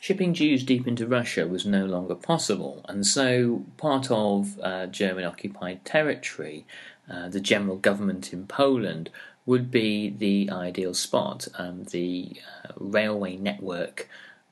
Shipping 0.00 0.32
Jews 0.32 0.62
deep 0.62 0.86
into 0.86 1.06
Russia 1.06 1.46
was 1.46 1.66
no 1.66 1.84
longer 1.84 2.14
possible, 2.14 2.84
and 2.88 3.04
so 3.04 3.64
part 3.76 4.10
of 4.10 4.58
uh, 4.60 4.86
German 4.86 5.24
occupied 5.24 5.84
territory, 5.84 6.64
uh, 7.10 7.28
the 7.28 7.40
general 7.40 7.76
government 7.76 8.32
in 8.32 8.46
Poland, 8.46 9.10
would 9.44 9.70
be 9.70 10.10
the 10.10 10.50
ideal 10.50 10.94
spot. 10.94 11.48
Um, 11.58 11.84
the 11.84 12.36
uh, 12.64 12.72
railway 12.76 13.36
network 13.36 14.08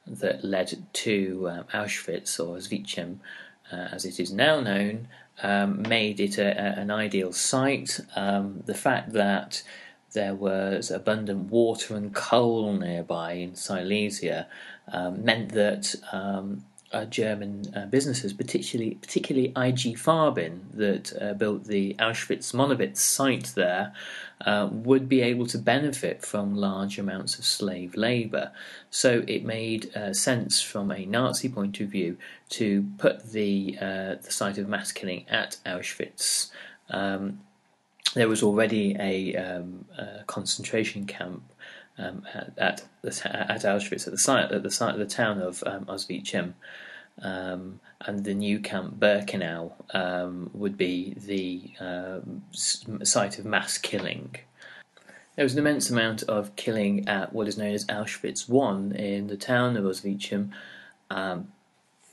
that 0.06 0.44
led 0.44 0.84
to 0.92 1.48
uh, 1.48 1.62
Auschwitz 1.74 2.40
or 2.40 2.56
Auschwitz, 2.56 3.18
uh, 3.72 3.76
as 3.92 4.04
it 4.04 4.18
is 4.18 4.32
now 4.32 4.60
known, 4.60 5.06
um, 5.42 5.82
made 5.82 6.20
it 6.20 6.38
a, 6.38 6.48
a, 6.48 6.80
an 6.80 6.90
ideal 6.90 7.32
site. 7.32 8.00
Um, 8.14 8.62
the 8.66 8.74
fact 8.74 9.12
that 9.12 9.62
there 10.12 10.34
was 10.34 10.90
abundant 10.90 11.50
water 11.50 11.94
and 11.94 12.14
coal 12.14 12.72
nearby 12.72 13.32
in 13.32 13.54
Silesia 13.54 14.46
um, 14.90 15.24
meant 15.24 15.50
that 15.52 15.94
um, 16.12 16.64
uh, 16.92 17.04
German 17.04 17.64
uh, 17.74 17.86
businesses, 17.86 18.32
particularly 18.32 18.94
particularly 18.94 19.48
IG 19.48 19.98
Farben, 19.98 20.60
that 20.74 21.12
uh, 21.20 21.34
built 21.34 21.64
the 21.64 21.94
Auschwitz 21.94 22.54
Monowitz 22.54 22.98
site 22.98 23.52
there, 23.54 23.92
uh, 24.42 24.68
would 24.70 25.08
be 25.08 25.20
able 25.22 25.46
to 25.46 25.58
benefit 25.58 26.24
from 26.24 26.54
large 26.54 26.98
amounts 26.98 27.38
of 27.38 27.44
slave 27.44 27.96
labour. 27.96 28.52
So 28.90 29.24
it 29.26 29.44
made 29.44 29.94
uh, 29.96 30.12
sense 30.12 30.60
from 30.60 30.90
a 30.90 31.04
Nazi 31.06 31.48
point 31.48 31.80
of 31.80 31.88
view 31.88 32.16
to 32.50 32.86
put 32.98 33.32
the 33.32 33.76
uh, 33.80 34.14
the 34.22 34.30
site 34.30 34.58
of 34.58 34.68
mass 34.68 34.92
killing 34.92 35.26
at 35.28 35.58
Auschwitz. 35.66 36.50
Um, 36.90 37.40
there 38.14 38.28
was 38.28 38.42
already 38.42 38.96
a, 38.98 39.34
um, 39.36 39.84
a 39.98 40.24
concentration 40.26 41.06
camp 41.06 41.42
um, 41.98 42.22
at, 42.34 42.52
at, 42.58 42.84
at, 43.04 43.62
Auschwitz 43.62 44.06
at 44.06 44.12
the 44.12 44.18
site 44.18 44.52
at 44.52 44.62
the 44.62 44.70
site 44.70 44.94
of 44.94 44.98
the 44.98 45.06
town 45.06 45.40
of 45.40 45.62
um, 45.66 45.86
um, 47.22 47.80
and 48.02 48.24
the 48.24 48.34
new 48.34 48.60
camp 48.60 48.98
Birkenau 48.98 49.72
um, 49.94 50.50
would 50.52 50.76
be 50.76 51.14
the 51.16 51.72
um, 51.80 52.42
site 52.52 53.38
of 53.38 53.44
mass 53.44 53.78
killing. 53.78 54.36
There 55.34 55.44
was 55.44 55.52
an 55.52 55.58
immense 55.58 55.90
amount 55.90 56.22
of 56.24 56.56
killing 56.56 57.08
at 57.08 57.32
what 57.32 57.48
is 57.48 57.58
known 57.58 57.74
as 57.74 57.84
Auschwitz 57.86 58.50
I 58.50 58.96
in 58.96 59.26
the 59.26 59.36
town 59.36 59.76
of 59.76 59.84
Oswiecim, 59.84 60.50
um, 61.10 61.52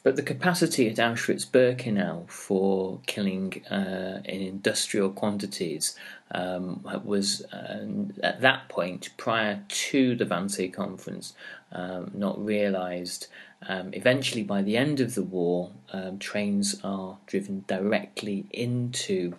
but 0.04 0.18
the 0.18 0.22
capacity 0.22 0.90
at 0.90 0.98
Auschwitz 0.98 1.46
Birkenau 1.46 2.30
for 2.30 3.00
killing 3.06 3.64
uh, 3.70 4.22
in 4.26 4.42
industrial 4.42 5.10
quantities 5.10 5.98
um, 6.34 6.82
was 7.04 7.44
uh, 7.54 7.86
at 8.22 8.42
that 8.42 8.70
point, 8.70 9.10
prior 9.18 9.64
to 9.68 10.16
the 10.16 10.26
Wannsee 10.26 10.74
Conference, 10.74 11.34
um, 11.72 12.12
not 12.14 12.44
realised. 12.44 13.28
Um, 13.68 13.94
eventually, 13.94 14.44
by 14.44 14.62
the 14.62 14.76
end 14.76 15.00
of 15.00 15.16
the 15.16 15.24
war, 15.24 15.72
um, 15.94 16.20
trains 16.20 16.80
are 16.84 17.18
driven 17.28 17.64
directly 17.68 18.46
into 18.52 19.36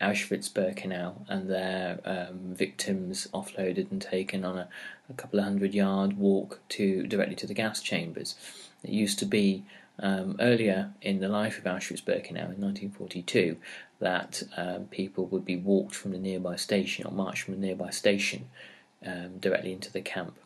Auschwitz 0.00 0.50
Birkenau 0.50 1.14
and 1.28 1.48
their 1.48 2.00
um, 2.04 2.54
victims 2.54 3.28
offloaded 3.32 3.90
and 3.90 4.02
taken 4.02 4.44
on 4.44 4.58
a, 4.58 4.68
a, 5.08 5.14
couple 5.14 5.38
of 5.38 5.44
hundred 5.44 5.72
yard 5.72 6.18
walk 6.18 6.60
to 6.70 7.06
directly 7.06 7.34
to 7.36 7.46
the 7.46 7.54
gas 7.54 7.80
chambers. 7.80 8.34
It 8.82 8.90
used 8.90 9.18
to 9.20 9.24
be 9.26 9.64
um, 9.98 10.36
earlier 10.40 10.92
in 11.02 11.20
the 11.20 11.28
life 11.28 11.58
of 11.58 11.64
Auschwitz 11.64 12.02
Birkenau 12.02 12.52
in 12.52 12.60
1942 12.60 13.56
that 13.98 14.42
um, 14.56 14.84
people 14.84 15.26
would 15.26 15.44
be 15.44 15.56
walked 15.56 15.94
from 15.94 16.12
the 16.12 16.18
nearby 16.18 16.56
station 16.56 17.06
or 17.06 17.12
marched 17.12 17.44
from 17.44 17.54
the 17.54 17.66
nearby 17.66 17.90
station 17.90 18.48
um, 19.04 19.38
directly 19.38 19.72
into 19.72 19.90
the 19.90 20.00
camp. 20.00 20.38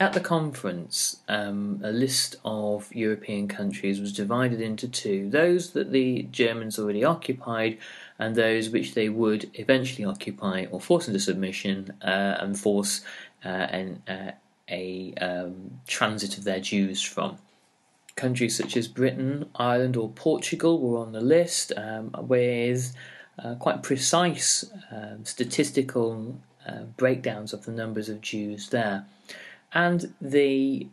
At 0.00 0.12
the 0.12 0.20
conference, 0.20 1.16
um, 1.28 1.80
a 1.82 1.90
list 1.90 2.36
of 2.44 2.94
European 2.94 3.48
countries 3.48 4.00
was 4.00 4.12
divided 4.12 4.60
into 4.60 4.86
two 4.86 5.28
those 5.28 5.72
that 5.72 5.90
the 5.90 6.22
Germans 6.30 6.78
already 6.78 7.02
occupied, 7.02 7.78
and 8.16 8.36
those 8.36 8.70
which 8.70 8.94
they 8.94 9.08
would 9.08 9.50
eventually 9.54 10.04
occupy 10.04 10.66
or 10.70 10.80
force 10.80 11.08
into 11.08 11.18
submission 11.18 11.92
uh, 12.02 12.36
and 12.38 12.56
force 12.58 13.00
uh, 13.44 13.48
an, 13.48 14.02
uh, 14.06 14.32
a 14.70 15.14
um, 15.14 15.80
transit 15.88 16.38
of 16.38 16.44
their 16.44 16.60
Jews 16.60 17.02
from. 17.02 17.38
Countries 18.18 18.56
such 18.56 18.76
as 18.76 18.88
Britain, 18.88 19.48
Ireland, 19.54 19.96
or 19.96 20.10
Portugal 20.10 20.80
were 20.80 20.98
on 20.98 21.12
the 21.12 21.20
list 21.20 21.72
um, 21.76 22.10
with 22.18 22.92
uh, 23.38 23.54
quite 23.54 23.82
precise 23.82 24.64
um, 24.90 25.24
statistical 25.24 26.36
uh, 26.66 26.82
breakdowns 26.96 27.52
of 27.52 27.64
the 27.64 27.72
numbers 27.72 28.08
of 28.08 28.20
Jews 28.20 28.70
there. 28.70 29.06
And 29.72 30.12
the 30.20 30.88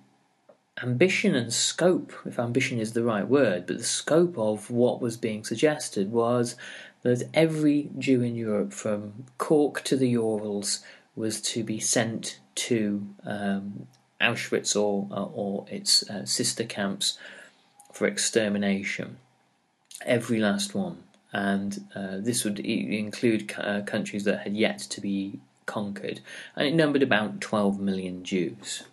ambition 0.84 1.34
and 1.36 1.52
scope, 1.52 2.14
if 2.26 2.38
ambition 2.38 2.80
is 2.80 2.94
the 2.94 3.04
right 3.04 3.28
word, 3.28 3.66
but 3.66 3.80
the 3.80 3.84
scope 3.84 4.38
of 4.38 4.70
what 4.70 5.02
was 5.02 5.18
being 5.18 5.44
suggested 5.44 6.12
was 6.12 6.56
that 7.02 7.24
every 7.34 7.90
Jew 7.98 8.22
in 8.22 8.36
Europe, 8.36 8.74
from 8.74 9.26
Cork 9.38 9.84
to 9.86 9.96
the 9.96 10.10
Urals, 10.10 10.84
was 11.16 11.42
to 11.42 11.64
be 11.64 11.80
sent 11.80 12.40
to 12.56 13.08
um, 13.26 13.88
Auschwitz 14.22 14.76
or 14.76 15.08
uh, 15.12 15.26
or 15.26 15.66
its 15.70 16.10
uh, 16.10 16.26
sister 16.26 16.64
camps 16.64 17.18
for 17.94 18.08
extermination. 18.08 19.18
Every 20.06 20.40
last 20.40 20.76
one, 20.76 21.04
and 21.32 21.86
uh, 21.96 22.18
this 22.20 22.44
would 22.44 22.60
include 22.60 23.48
countries 23.48 24.26
that 24.26 24.42
had 24.42 24.58
yet 24.58 24.80
to 24.80 25.02
be 25.02 25.40
conquered, 25.66 26.20
and 26.56 26.68
it 26.68 26.74
numbered 26.74 27.04
about 27.04 27.42
12 27.42 27.80
million 27.80 28.24
Jews. 28.24 28.84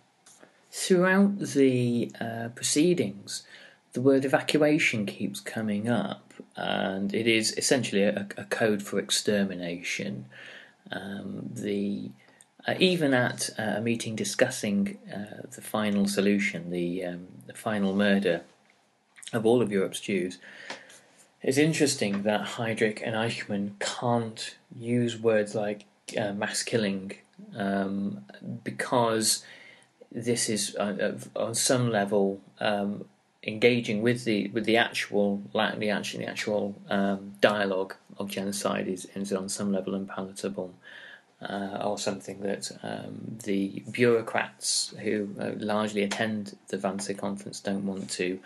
Throughout 0.71 1.39
the 1.39 2.11
uh, 2.19 2.49
proceedings, 2.55 3.43
the 3.93 4.01
word 4.01 4.25
evacuation 4.25 5.05
keeps 5.05 5.39
coming 5.39 5.87
up, 5.87 6.33
and 6.55 7.13
it 7.13 7.27
is 7.27 7.55
essentially 7.57 8.03
a, 8.03 8.27
a 8.37 8.45
code 8.45 8.81
for 8.81 8.97
extermination. 8.97 10.25
Um, 10.91 11.49
the 11.53 12.09
uh, 12.67 12.75
even 12.79 13.13
at 13.13 13.49
uh, 13.57 13.75
a 13.77 13.81
meeting 13.81 14.15
discussing 14.15 14.97
uh, 15.13 15.47
the 15.51 15.61
final 15.61 16.07
solution, 16.07 16.69
the, 16.69 17.03
um, 17.05 17.27
the 17.47 17.53
final 17.53 17.93
murder 17.93 18.41
of 19.33 19.45
all 19.45 19.61
of 19.61 19.71
Europe's 19.71 19.99
Jews, 19.99 20.37
it's 21.41 21.57
interesting 21.57 22.23
that 22.23 22.45
Heydrich 22.45 23.01
and 23.05 23.15
Eichmann 23.15 23.77
can't 23.79 24.55
use 24.73 25.19
words 25.19 25.53
like 25.55 25.83
uh, 26.17 26.31
mass 26.31 26.63
killing 26.63 27.11
um, 27.55 28.23
because 28.63 29.43
this 30.11 30.47
is 30.47 30.75
uh, 30.77 31.17
on 31.35 31.53
some 31.53 31.91
level 31.91 32.39
um, 32.59 33.05
engaging 33.45 34.01
with 34.01 34.23
the 34.23 34.47
with 34.49 34.63
the 34.65 34.77
actual 34.77 35.41
the 35.51 35.89
actual, 35.89 36.19
the 36.19 36.27
actual 36.27 36.75
um, 36.89 37.33
dialogue 37.41 37.95
of 38.17 38.29
genocide 38.29 38.87
is, 38.87 39.05
is 39.15 39.33
on 39.33 39.49
some 39.49 39.71
level 39.71 39.95
unpalatable 39.95 40.73
uh, 41.49 41.81
or 41.85 41.97
something 41.97 42.41
that 42.41 42.71
um, 42.83 43.37
the 43.43 43.83
bureaucrats 43.91 44.93
who 45.01 45.29
uh, 45.39 45.51
largely 45.57 46.03
attend 46.03 46.57
the 46.67 46.77
Wannsee 46.77 47.17
conference 47.17 47.59
don't 47.59 47.85
want 47.85 48.09
to 48.11 48.39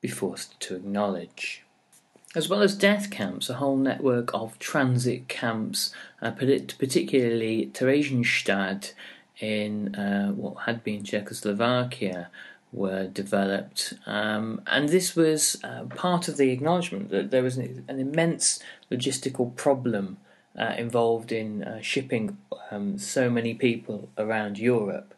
be 0.00 0.08
forced 0.08 0.58
to 0.60 0.76
acknowledge. 0.76 1.64
As 2.34 2.48
well 2.48 2.62
as 2.62 2.76
death 2.76 3.10
camps, 3.10 3.48
a 3.48 3.54
whole 3.54 3.76
network 3.76 4.32
of 4.34 4.58
transit 4.58 5.28
camps, 5.28 5.92
uh, 6.20 6.30
particularly 6.30 7.70
Theresienstadt 7.72 8.92
in 9.40 9.94
uh, 9.94 10.32
what 10.32 10.64
had 10.64 10.84
been 10.84 11.04
Czechoslovakia, 11.04 12.28
were 12.70 13.06
developed. 13.06 13.94
Um, 14.04 14.60
and 14.66 14.90
this 14.90 15.16
was 15.16 15.56
uh, 15.64 15.84
part 15.84 16.28
of 16.28 16.36
the 16.36 16.50
acknowledgement 16.50 17.08
that 17.10 17.30
there 17.30 17.42
was 17.42 17.56
an, 17.56 17.84
an 17.88 17.98
immense 17.98 18.60
logistical 18.90 19.56
problem 19.56 20.18
uh, 20.58 20.74
involved 20.76 21.32
in 21.32 21.62
uh, 21.62 21.80
shipping 21.80 22.36
um, 22.70 22.98
so 22.98 23.30
many 23.30 23.54
people 23.54 24.08
around 24.18 24.58
Europe 24.58 25.14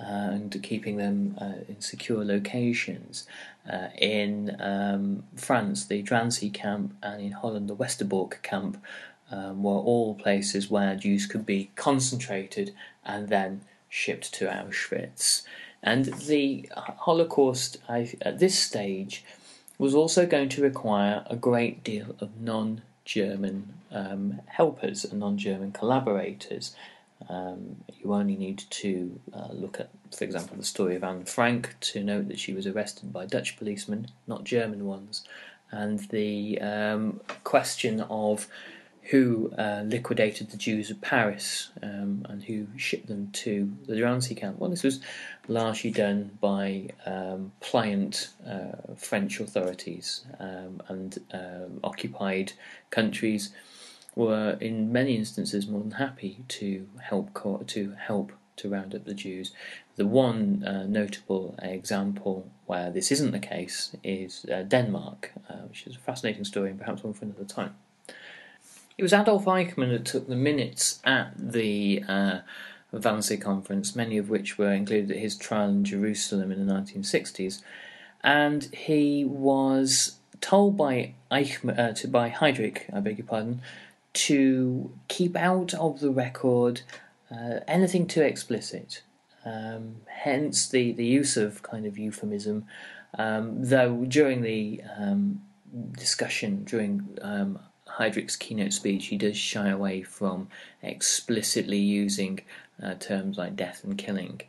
uh, 0.00 0.04
and 0.04 0.62
keeping 0.62 0.96
them 0.96 1.36
uh, 1.40 1.64
in 1.68 1.80
secure 1.80 2.24
locations. 2.24 3.26
Uh, 3.70 3.88
in 3.98 4.56
um, 4.60 5.24
France, 5.36 5.84
the 5.84 6.00
Drancy 6.02 6.48
camp, 6.48 6.94
and 7.02 7.20
in 7.20 7.32
Holland, 7.32 7.68
the 7.68 7.76
Westerbork 7.76 8.42
camp, 8.42 8.82
um, 9.30 9.62
were 9.62 9.72
all 9.72 10.14
places 10.14 10.70
where 10.70 10.96
Jews 10.96 11.26
could 11.26 11.44
be 11.44 11.70
concentrated 11.76 12.74
and 13.04 13.28
then 13.28 13.60
shipped 13.88 14.32
to 14.34 14.46
Auschwitz. 14.46 15.42
And 15.82 16.06
the 16.06 16.68
Holocaust 16.74 17.76
at 17.88 18.38
this 18.38 18.58
stage 18.58 19.24
was 19.78 19.94
also 19.94 20.26
going 20.26 20.48
to 20.50 20.62
require 20.62 21.24
a 21.26 21.36
great 21.36 21.84
deal 21.84 22.16
of 22.20 22.40
non 22.40 22.82
German 23.08 23.72
um, 23.90 24.42
helpers 24.46 25.02
and 25.02 25.18
non 25.18 25.38
German 25.38 25.72
collaborators. 25.72 26.76
Um, 27.28 27.76
you 27.98 28.12
only 28.12 28.36
need 28.36 28.58
to 28.58 29.18
uh, 29.32 29.48
look 29.50 29.80
at, 29.80 29.88
for 30.14 30.24
example, 30.24 30.58
the 30.58 30.64
story 30.64 30.94
of 30.94 31.02
Anne 31.02 31.24
Frank 31.24 31.74
to 31.80 32.04
note 32.04 32.28
that 32.28 32.38
she 32.38 32.52
was 32.52 32.66
arrested 32.66 33.10
by 33.10 33.24
Dutch 33.24 33.56
policemen, 33.56 34.08
not 34.26 34.44
German 34.44 34.84
ones, 34.84 35.24
and 35.70 36.00
the 36.10 36.60
um, 36.60 37.20
question 37.44 38.02
of 38.02 38.46
who 39.08 39.50
uh, 39.56 39.82
liquidated 39.86 40.50
the 40.50 40.56
Jews 40.58 40.90
of 40.90 41.00
Paris 41.00 41.70
um, 41.82 42.26
and 42.28 42.44
who 42.44 42.66
shipped 42.76 43.06
them 43.06 43.30
to 43.32 43.72
the 43.86 43.96
Drancy 43.96 44.34
camp. 44.34 44.58
Well, 44.58 44.68
this 44.68 44.82
was 44.82 45.00
largely 45.48 45.90
done 45.90 46.36
by 46.42 46.90
um, 47.06 47.52
pliant 47.60 48.28
uh, 48.46 48.94
French 48.96 49.40
authorities 49.40 50.26
um, 50.38 50.82
and 50.88 51.18
um, 51.32 51.80
occupied 51.82 52.52
countries 52.90 53.50
were 54.14 54.58
in 54.60 54.92
many 54.92 55.16
instances 55.16 55.66
more 55.66 55.80
than 55.80 55.92
happy 55.92 56.44
to 56.48 56.86
help 57.00 57.32
co- 57.32 57.64
to 57.66 57.94
help 57.98 58.32
to 58.56 58.68
round 58.68 58.94
up 58.94 59.06
the 59.06 59.14
Jews. 59.14 59.52
The 59.96 60.06
one 60.06 60.64
uh, 60.64 60.84
notable 60.86 61.54
example 61.62 62.50
where 62.66 62.90
this 62.90 63.10
isn't 63.10 63.30
the 63.30 63.38
case 63.38 63.96
is 64.04 64.44
uh, 64.52 64.62
Denmark, 64.64 65.32
uh, 65.48 65.54
which 65.68 65.86
is 65.86 65.96
a 65.96 66.00
fascinating 66.00 66.44
story 66.44 66.70
and 66.70 66.78
perhaps 66.78 67.02
one 67.02 67.14
for 67.14 67.24
another 67.24 67.44
time. 67.44 67.74
It 68.98 69.04
was 69.04 69.12
Adolf 69.12 69.44
Eichmann 69.44 69.92
that 69.92 70.04
took 70.04 70.26
the 70.26 70.34
minutes 70.34 70.98
at 71.04 71.32
the 71.38 72.02
uh, 72.08 72.40
Wannsee 72.92 73.40
conference, 73.40 73.94
many 73.94 74.18
of 74.18 74.28
which 74.28 74.58
were 74.58 74.72
included 74.72 75.12
at 75.12 75.18
his 75.18 75.36
trial 75.36 75.68
in 75.68 75.84
Jerusalem 75.84 76.50
in 76.50 76.66
the 76.66 76.74
1960s, 76.74 77.62
and 78.24 78.64
he 78.74 79.24
was 79.24 80.18
told 80.40 80.76
by 80.76 81.14
Eichmann, 81.30 81.78
uh, 81.78 81.92
to, 81.92 82.08
by 82.08 82.28
Heydrich, 82.30 82.92
I 82.92 82.98
beg 82.98 83.18
your 83.18 83.26
pardon, 83.28 83.62
to 84.14 84.90
keep 85.06 85.36
out 85.36 85.74
of 85.74 86.00
the 86.00 86.10
record 86.10 86.80
uh, 87.30 87.60
anything 87.68 88.08
too 88.08 88.22
explicit. 88.22 89.02
Um, 89.44 89.98
hence 90.08 90.68
the, 90.68 90.90
the 90.90 91.06
use 91.06 91.36
of 91.36 91.62
kind 91.62 91.86
of 91.86 91.98
euphemism. 91.98 92.64
Um, 93.16 93.64
though 93.64 94.04
during 94.08 94.42
the 94.42 94.82
um, 94.98 95.42
discussion, 95.92 96.64
during 96.64 97.16
um, 97.22 97.60
Heydrich's 97.98 98.36
keynote 98.36 98.72
speech, 98.72 99.06
he 99.06 99.16
does 99.16 99.36
shy 99.36 99.68
away 99.68 100.02
from 100.02 100.48
explicitly 100.82 101.78
using 101.78 102.40
uh, 102.82 102.94
terms 102.94 103.38
like 103.38 103.56
death 103.56 103.84
and 103.84 103.98
killing. 103.98 104.40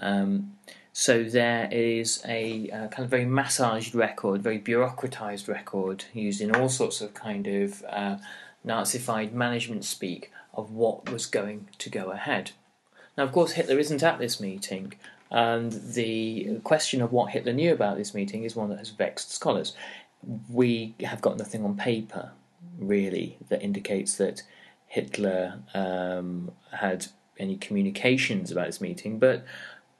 Um, 0.00 0.56
So 0.92 1.22
there 1.22 1.68
is 1.70 2.20
a 2.26 2.68
uh, 2.70 2.88
kind 2.88 3.04
of 3.04 3.10
very 3.10 3.24
massaged 3.24 3.94
record, 3.94 4.42
very 4.42 4.58
bureaucratized 4.58 5.48
record, 5.48 6.04
used 6.12 6.40
in 6.40 6.54
all 6.54 6.68
sorts 6.68 7.00
of 7.00 7.14
kind 7.14 7.46
of 7.46 7.84
uh, 7.88 8.16
Nazified 8.66 9.32
management 9.32 9.84
speak 9.84 10.32
of 10.52 10.72
what 10.72 11.10
was 11.10 11.26
going 11.26 11.68
to 11.78 11.88
go 11.88 12.10
ahead. 12.10 12.50
Now, 13.16 13.24
of 13.24 13.32
course, 13.32 13.52
Hitler 13.52 13.78
isn't 13.78 14.02
at 14.02 14.18
this 14.18 14.40
meeting, 14.40 14.94
and 15.30 15.72
the 15.72 16.60
question 16.64 17.00
of 17.00 17.12
what 17.12 17.30
Hitler 17.30 17.54
knew 17.54 17.72
about 17.72 17.96
this 17.96 18.12
meeting 18.12 18.44
is 18.44 18.56
one 18.56 18.68
that 18.70 18.78
has 18.78 18.90
vexed 18.90 19.32
scholars. 19.32 19.74
We 20.50 20.94
have 21.04 21.22
got 21.22 21.38
nothing 21.38 21.64
on 21.64 21.76
paper, 21.76 22.32
really, 22.78 23.38
that 23.48 23.62
indicates 23.62 24.16
that 24.16 24.42
Hitler 24.86 25.60
um, 25.74 26.50
had 26.72 27.06
any 27.38 27.56
communications 27.56 28.50
about 28.50 28.66
this 28.66 28.80
meeting, 28.80 29.18
but 29.18 29.44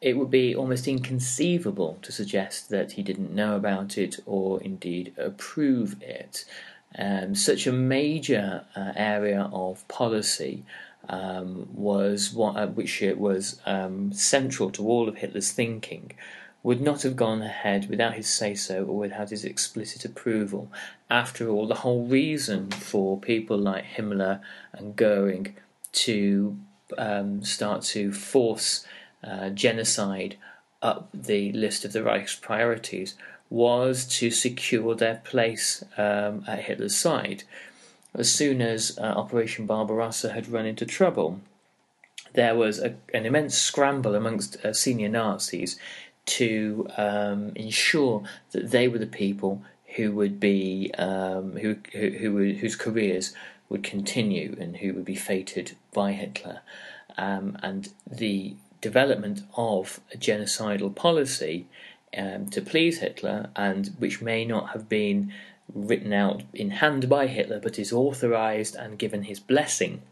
it 0.01 0.17
would 0.17 0.31
be 0.31 0.55
almost 0.55 0.89
inconceivable 0.89 1.99
to 2.03 2.11
suggest 2.11 2.71
that 2.71 2.93
he 2.93 3.03
didn't 3.03 3.35
know 3.35 3.55
about 3.57 3.99
it 3.99 4.19
or 4.27 4.61
indeed 4.63 5.13
approve 5.19 5.97
it. 6.03 6.45
Um, 6.99 7.35
such 7.35 7.67
a 7.67 7.73
major 7.73 8.65
uh, 8.75 8.93
area 8.97 9.49
of 9.53 9.87
policy 9.89 10.65
um, 11.09 11.69
was 11.73 12.33
what, 12.33 12.57
uh, 12.57 12.67
which 12.67 13.03
it 13.03 13.19
was 13.19 13.61
um, 13.67 14.13
central 14.13 14.71
to 14.73 14.87
all 14.87 15.09
of 15.09 15.17
Hitler's 15.17 15.53
thinking, 15.53 16.13
would 16.63 16.81
not 16.81 17.03
have 17.03 17.17
gone 17.17 17.43
ahead 17.43 17.89
without 17.89 18.15
his 18.15 18.29
say 18.29 18.55
so 18.55 18.85
or 18.85 18.99
without 18.99 19.31
his 19.31 19.45
explicit 19.45 20.05
approval. 20.05 20.71
After 21.09 21.49
all, 21.49 21.67
the 21.67 21.77
whole 21.77 22.05
reason 22.05 22.71
for 22.71 23.19
people 23.19 23.57
like 23.57 23.85
Himmler 23.85 24.41
and 24.73 24.95
Goering 24.95 25.57
to 25.93 26.59
um, 26.99 27.43
start 27.45 27.83
to 27.83 28.13
force 28.13 28.87
uh, 29.25 29.51
genocide 29.51 30.37
up 30.83 31.09
the 31.13 31.53
list 31.53 31.85
of 31.85 31.93
the 31.93 32.03
Reich's 32.03 32.37
priorities 32.37 33.15
was 33.49 34.05
to 34.07 34.31
secure 34.31 34.95
their 34.95 35.21
place 35.25 35.85
um, 35.97 36.45
at 36.47 36.61
Hitler's 36.61 36.97
side. 36.97 37.43
As 38.15 38.33
soon 38.33 38.61
as 38.61 38.99
uh, 38.99 39.03
Operation 39.03 39.67
Barbarossa 39.67 40.33
had 40.33 40.49
run 40.49 40.67
into 40.67 40.87
trouble, 40.87 41.41
there 42.35 42.55
was 42.55 42.79
a, 42.79 42.95
an 43.13 43.27
immense 43.27 43.57
scramble 43.59 44.15
amongst 44.15 44.65
uh, 44.65 44.73
senior 44.73 45.09
Nazis 45.09 45.79
to 46.39 46.87
um, 46.97 47.53
ensure 47.55 48.23
that 48.53 48.71
they 48.71 48.89
were 48.89 48.99
the 48.99 49.07
people 49.07 49.63
who 49.97 50.13
would 50.13 50.39
be 50.39 50.93
um, 50.97 51.57
who, 51.57 51.77
who, 51.93 52.11
who 52.11 52.55
whose 52.55 52.77
careers 52.77 53.35
would 53.69 53.83
continue 53.83 54.57
and 54.61 54.79
who 54.79 54.93
would 54.95 55.05
be 55.05 55.15
feted 55.15 55.77
by 55.93 56.13
Hitler. 56.13 56.61
Um, 57.17 57.59
and 57.63 57.89
the 58.11 58.55
development 58.81 59.43
of 59.57 60.01
a 60.15 60.17
genocidal 60.17 60.95
policy 60.95 61.67
um, 62.17 62.49
to 62.51 62.61
please 62.61 62.99
Hitler, 62.99 63.51
and 63.55 63.89
which 63.99 64.21
may 64.21 64.45
not 64.45 64.71
have 64.71 64.89
been 64.89 65.33
written 65.73 66.13
out 66.13 66.43
in 66.53 66.71
hand 66.71 67.09
by 67.09 67.27
Hitler, 67.27 67.61
but 67.61 67.79
is 67.79 67.93
authorized 67.93 68.75
and 68.75 68.99
given 68.99 69.25
his 69.25 69.39
blessing. 69.39 70.03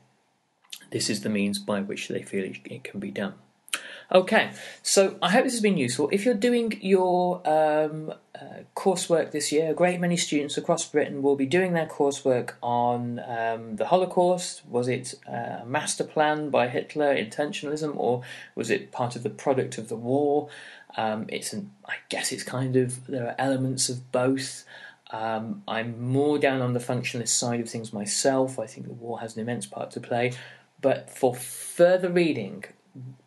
This 0.90 1.10
is 1.10 1.22
the 1.22 1.28
means 1.28 1.58
by 1.58 1.80
which 1.80 2.08
they 2.08 2.22
feel 2.22 2.44
it 2.44 2.84
can 2.84 3.00
be 3.00 3.10
done. 3.10 3.34
Okay, 4.10 4.52
so 4.82 5.18
I 5.20 5.30
hope 5.32 5.44
this 5.44 5.52
has 5.52 5.60
been 5.60 5.76
useful. 5.76 6.08
If 6.10 6.24
you're 6.24 6.32
doing 6.32 6.78
your 6.80 7.46
um, 7.46 8.14
uh, 8.34 8.62
coursework 8.74 9.32
this 9.32 9.52
year, 9.52 9.72
a 9.72 9.74
great 9.74 10.00
many 10.00 10.16
students 10.16 10.56
across 10.56 10.88
Britain 10.88 11.20
will 11.20 11.36
be 11.36 11.44
doing 11.44 11.74
their 11.74 11.84
coursework 11.84 12.52
on 12.62 13.18
um, 13.18 13.76
the 13.76 13.84
Holocaust. 13.84 14.62
Was 14.66 14.88
it 14.88 15.14
a 15.26 15.62
master 15.66 16.04
plan 16.04 16.48
by 16.48 16.68
Hitler, 16.68 17.14
intentionalism, 17.14 17.94
or 17.98 18.22
was 18.54 18.70
it 18.70 18.92
part 18.92 19.14
of 19.14 19.24
the 19.24 19.30
product 19.30 19.76
of 19.76 19.90
the 19.90 19.96
war? 19.96 20.48
Um, 20.96 21.26
it's 21.28 21.52
an, 21.52 21.72
I 21.86 21.96
guess 22.08 22.32
it's 22.32 22.44
kind 22.44 22.76
of 22.76 23.06
there 23.08 23.26
are 23.26 23.34
elements 23.38 23.90
of 23.90 24.10
both. 24.10 24.64
Um, 25.10 25.62
I'm 25.68 26.00
more 26.02 26.38
down 26.38 26.62
on 26.62 26.72
the 26.72 26.80
functionalist 26.80 27.28
side 27.28 27.60
of 27.60 27.68
things 27.68 27.92
myself. 27.92 28.58
I 28.58 28.66
think 28.66 28.86
the 28.86 28.94
war 28.94 29.20
has 29.20 29.36
an 29.36 29.42
immense 29.42 29.66
part 29.66 29.90
to 29.90 30.00
play. 30.00 30.32
But 30.80 31.10
for 31.10 31.34
further 31.34 32.08
reading, 32.08 32.64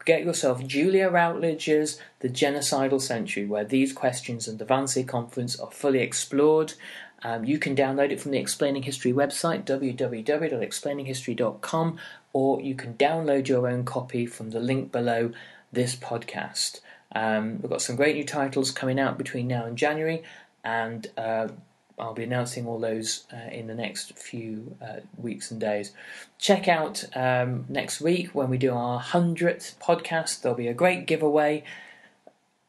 get 0.05 0.23
yourself 0.23 0.65
Julia 0.65 1.09
Routledge's 1.09 1.99
The 2.19 2.29
Genocidal 2.29 3.01
Century, 3.01 3.45
where 3.45 3.65
these 3.65 3.93
questions 3.93 4.47
and 4.47 4.59
the 4.59 4.65
Wannsee 4.65 5.07
Conference 5.07 5.59
are 5.59 5.71
fully 5.71 5.99
explored. 5.99 6.73
Um, 7.23 7.45
you 7.45 7.59
can 7.59 7.75
download 7.75 8.09
it 8.11 8.19
from 8.19 8.31
the 8.31 8.39
Explaining 8.39 8.81
History 8.83 9.13
website, 9.13 9.63
www.explaininghistory.com, 9.65 11.99
or 12.33 12.61
you 12.61 12.75
can 12.75 12.93
download 12.95 13.47
your 13.47 13.67
own 13.67 13.85
copy 13.85 14.25
from 14.25 14.49
the 14.49 14.59
link 14.59 14.91
below 14.91 15.31
this 15.71 15.95
podcast. 15.95 16.81
Um, 17.13 17.61
we've 17.61 17.69
got 17.69 17.81
some 17.81 17.95
great 17.95 18.15
new 18.15 18.23
titles 18.23 18.71
coming 18.71 18.99
out 18.99 19.17
between 19.17 19.47
now 19.47 19.65
and 19.65 19.77
January, 19.77 20.23
and 20.63 21.07
uh, 21.17 21.49
I'll 22.01 22.13
be 22.13 22.23
announcing 22.23 22.65
all 22.65 22.79
those 22.79 23.25
uh, 23.31 23.49
in 23.51 23.67
the 23.67 23.75
next 23.75 24.17
few 24.17 24.75
uh, 24.81 25.01
weeks 25.17 25.51
and 25.51 25.61
days. 25.61 25.91
Check 26.39 26.67
out 26.67 27.05
um, 27.15 27.65
next 27.69 28.01
week 28.01 28.33
when 28.33 28.49
we 28.49 28.57
do 28.57 28.73
our 28.73 28.99
100th 28.99 29.75
podcast. 29.77 30.41
There'll 30.41 30.57
be 30.57 30.67
a 30.67 30.73
great 30.73 31.05
giveaway. 31.05 31.63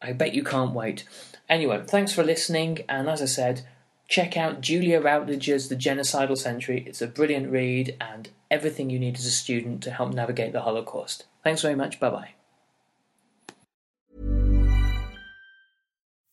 I 0.02 0.12
bet 0.12 0.34
you 0.34 0.44
can't 0.44 0.74
wait. 0.74 1.04
Anyway, 1.48 1.82
thanks 1.86 2.12
for 2.12 2.22
listening, 2.22 2.80
and 2.88 3.08
as 3.08 3.22
I 3.22 3.26
said, 3.26 3.66
check 4.08 4.36
out 4.36 4.60
Julia 4.60 5.00
Routledge's 5.00 5.68
The 5.68 5.76
Genocidal 5.76 6.36
Century. 6.36 6.84
It's 6.86 7.02
a 7.02 7.06
brilliant 7.06 7.50
read 7.50 7.96
and 8.00 8.28
everything 8.50 8.90
you 8.90 8.98
need 8.98 9.16
as 9.16 9.26
a 9.26 9.30
student 9.30 9.82
to 9.84 9.90
help 9.90 10.12
navigate 10.12 10.52
the 10.52 10.62
Holocaust. 10.62 11.24
Thanks 11.42 11.62
very 11.62 11.74
much. 11.74 11.98
Bye 11.98 12.10
bye. 12.10 12.30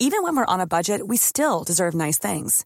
Even 0.02 0.24
when 0.24 0.36
we're 0.36 0.46
on 0.46 0.62
a 0.62 0.68
budget, 0.68 1.08
we 1.08 1.18
still 1.18 1.64
deserve 1.66 1.94
nice 1.94 2.18
things. 2.18 2.66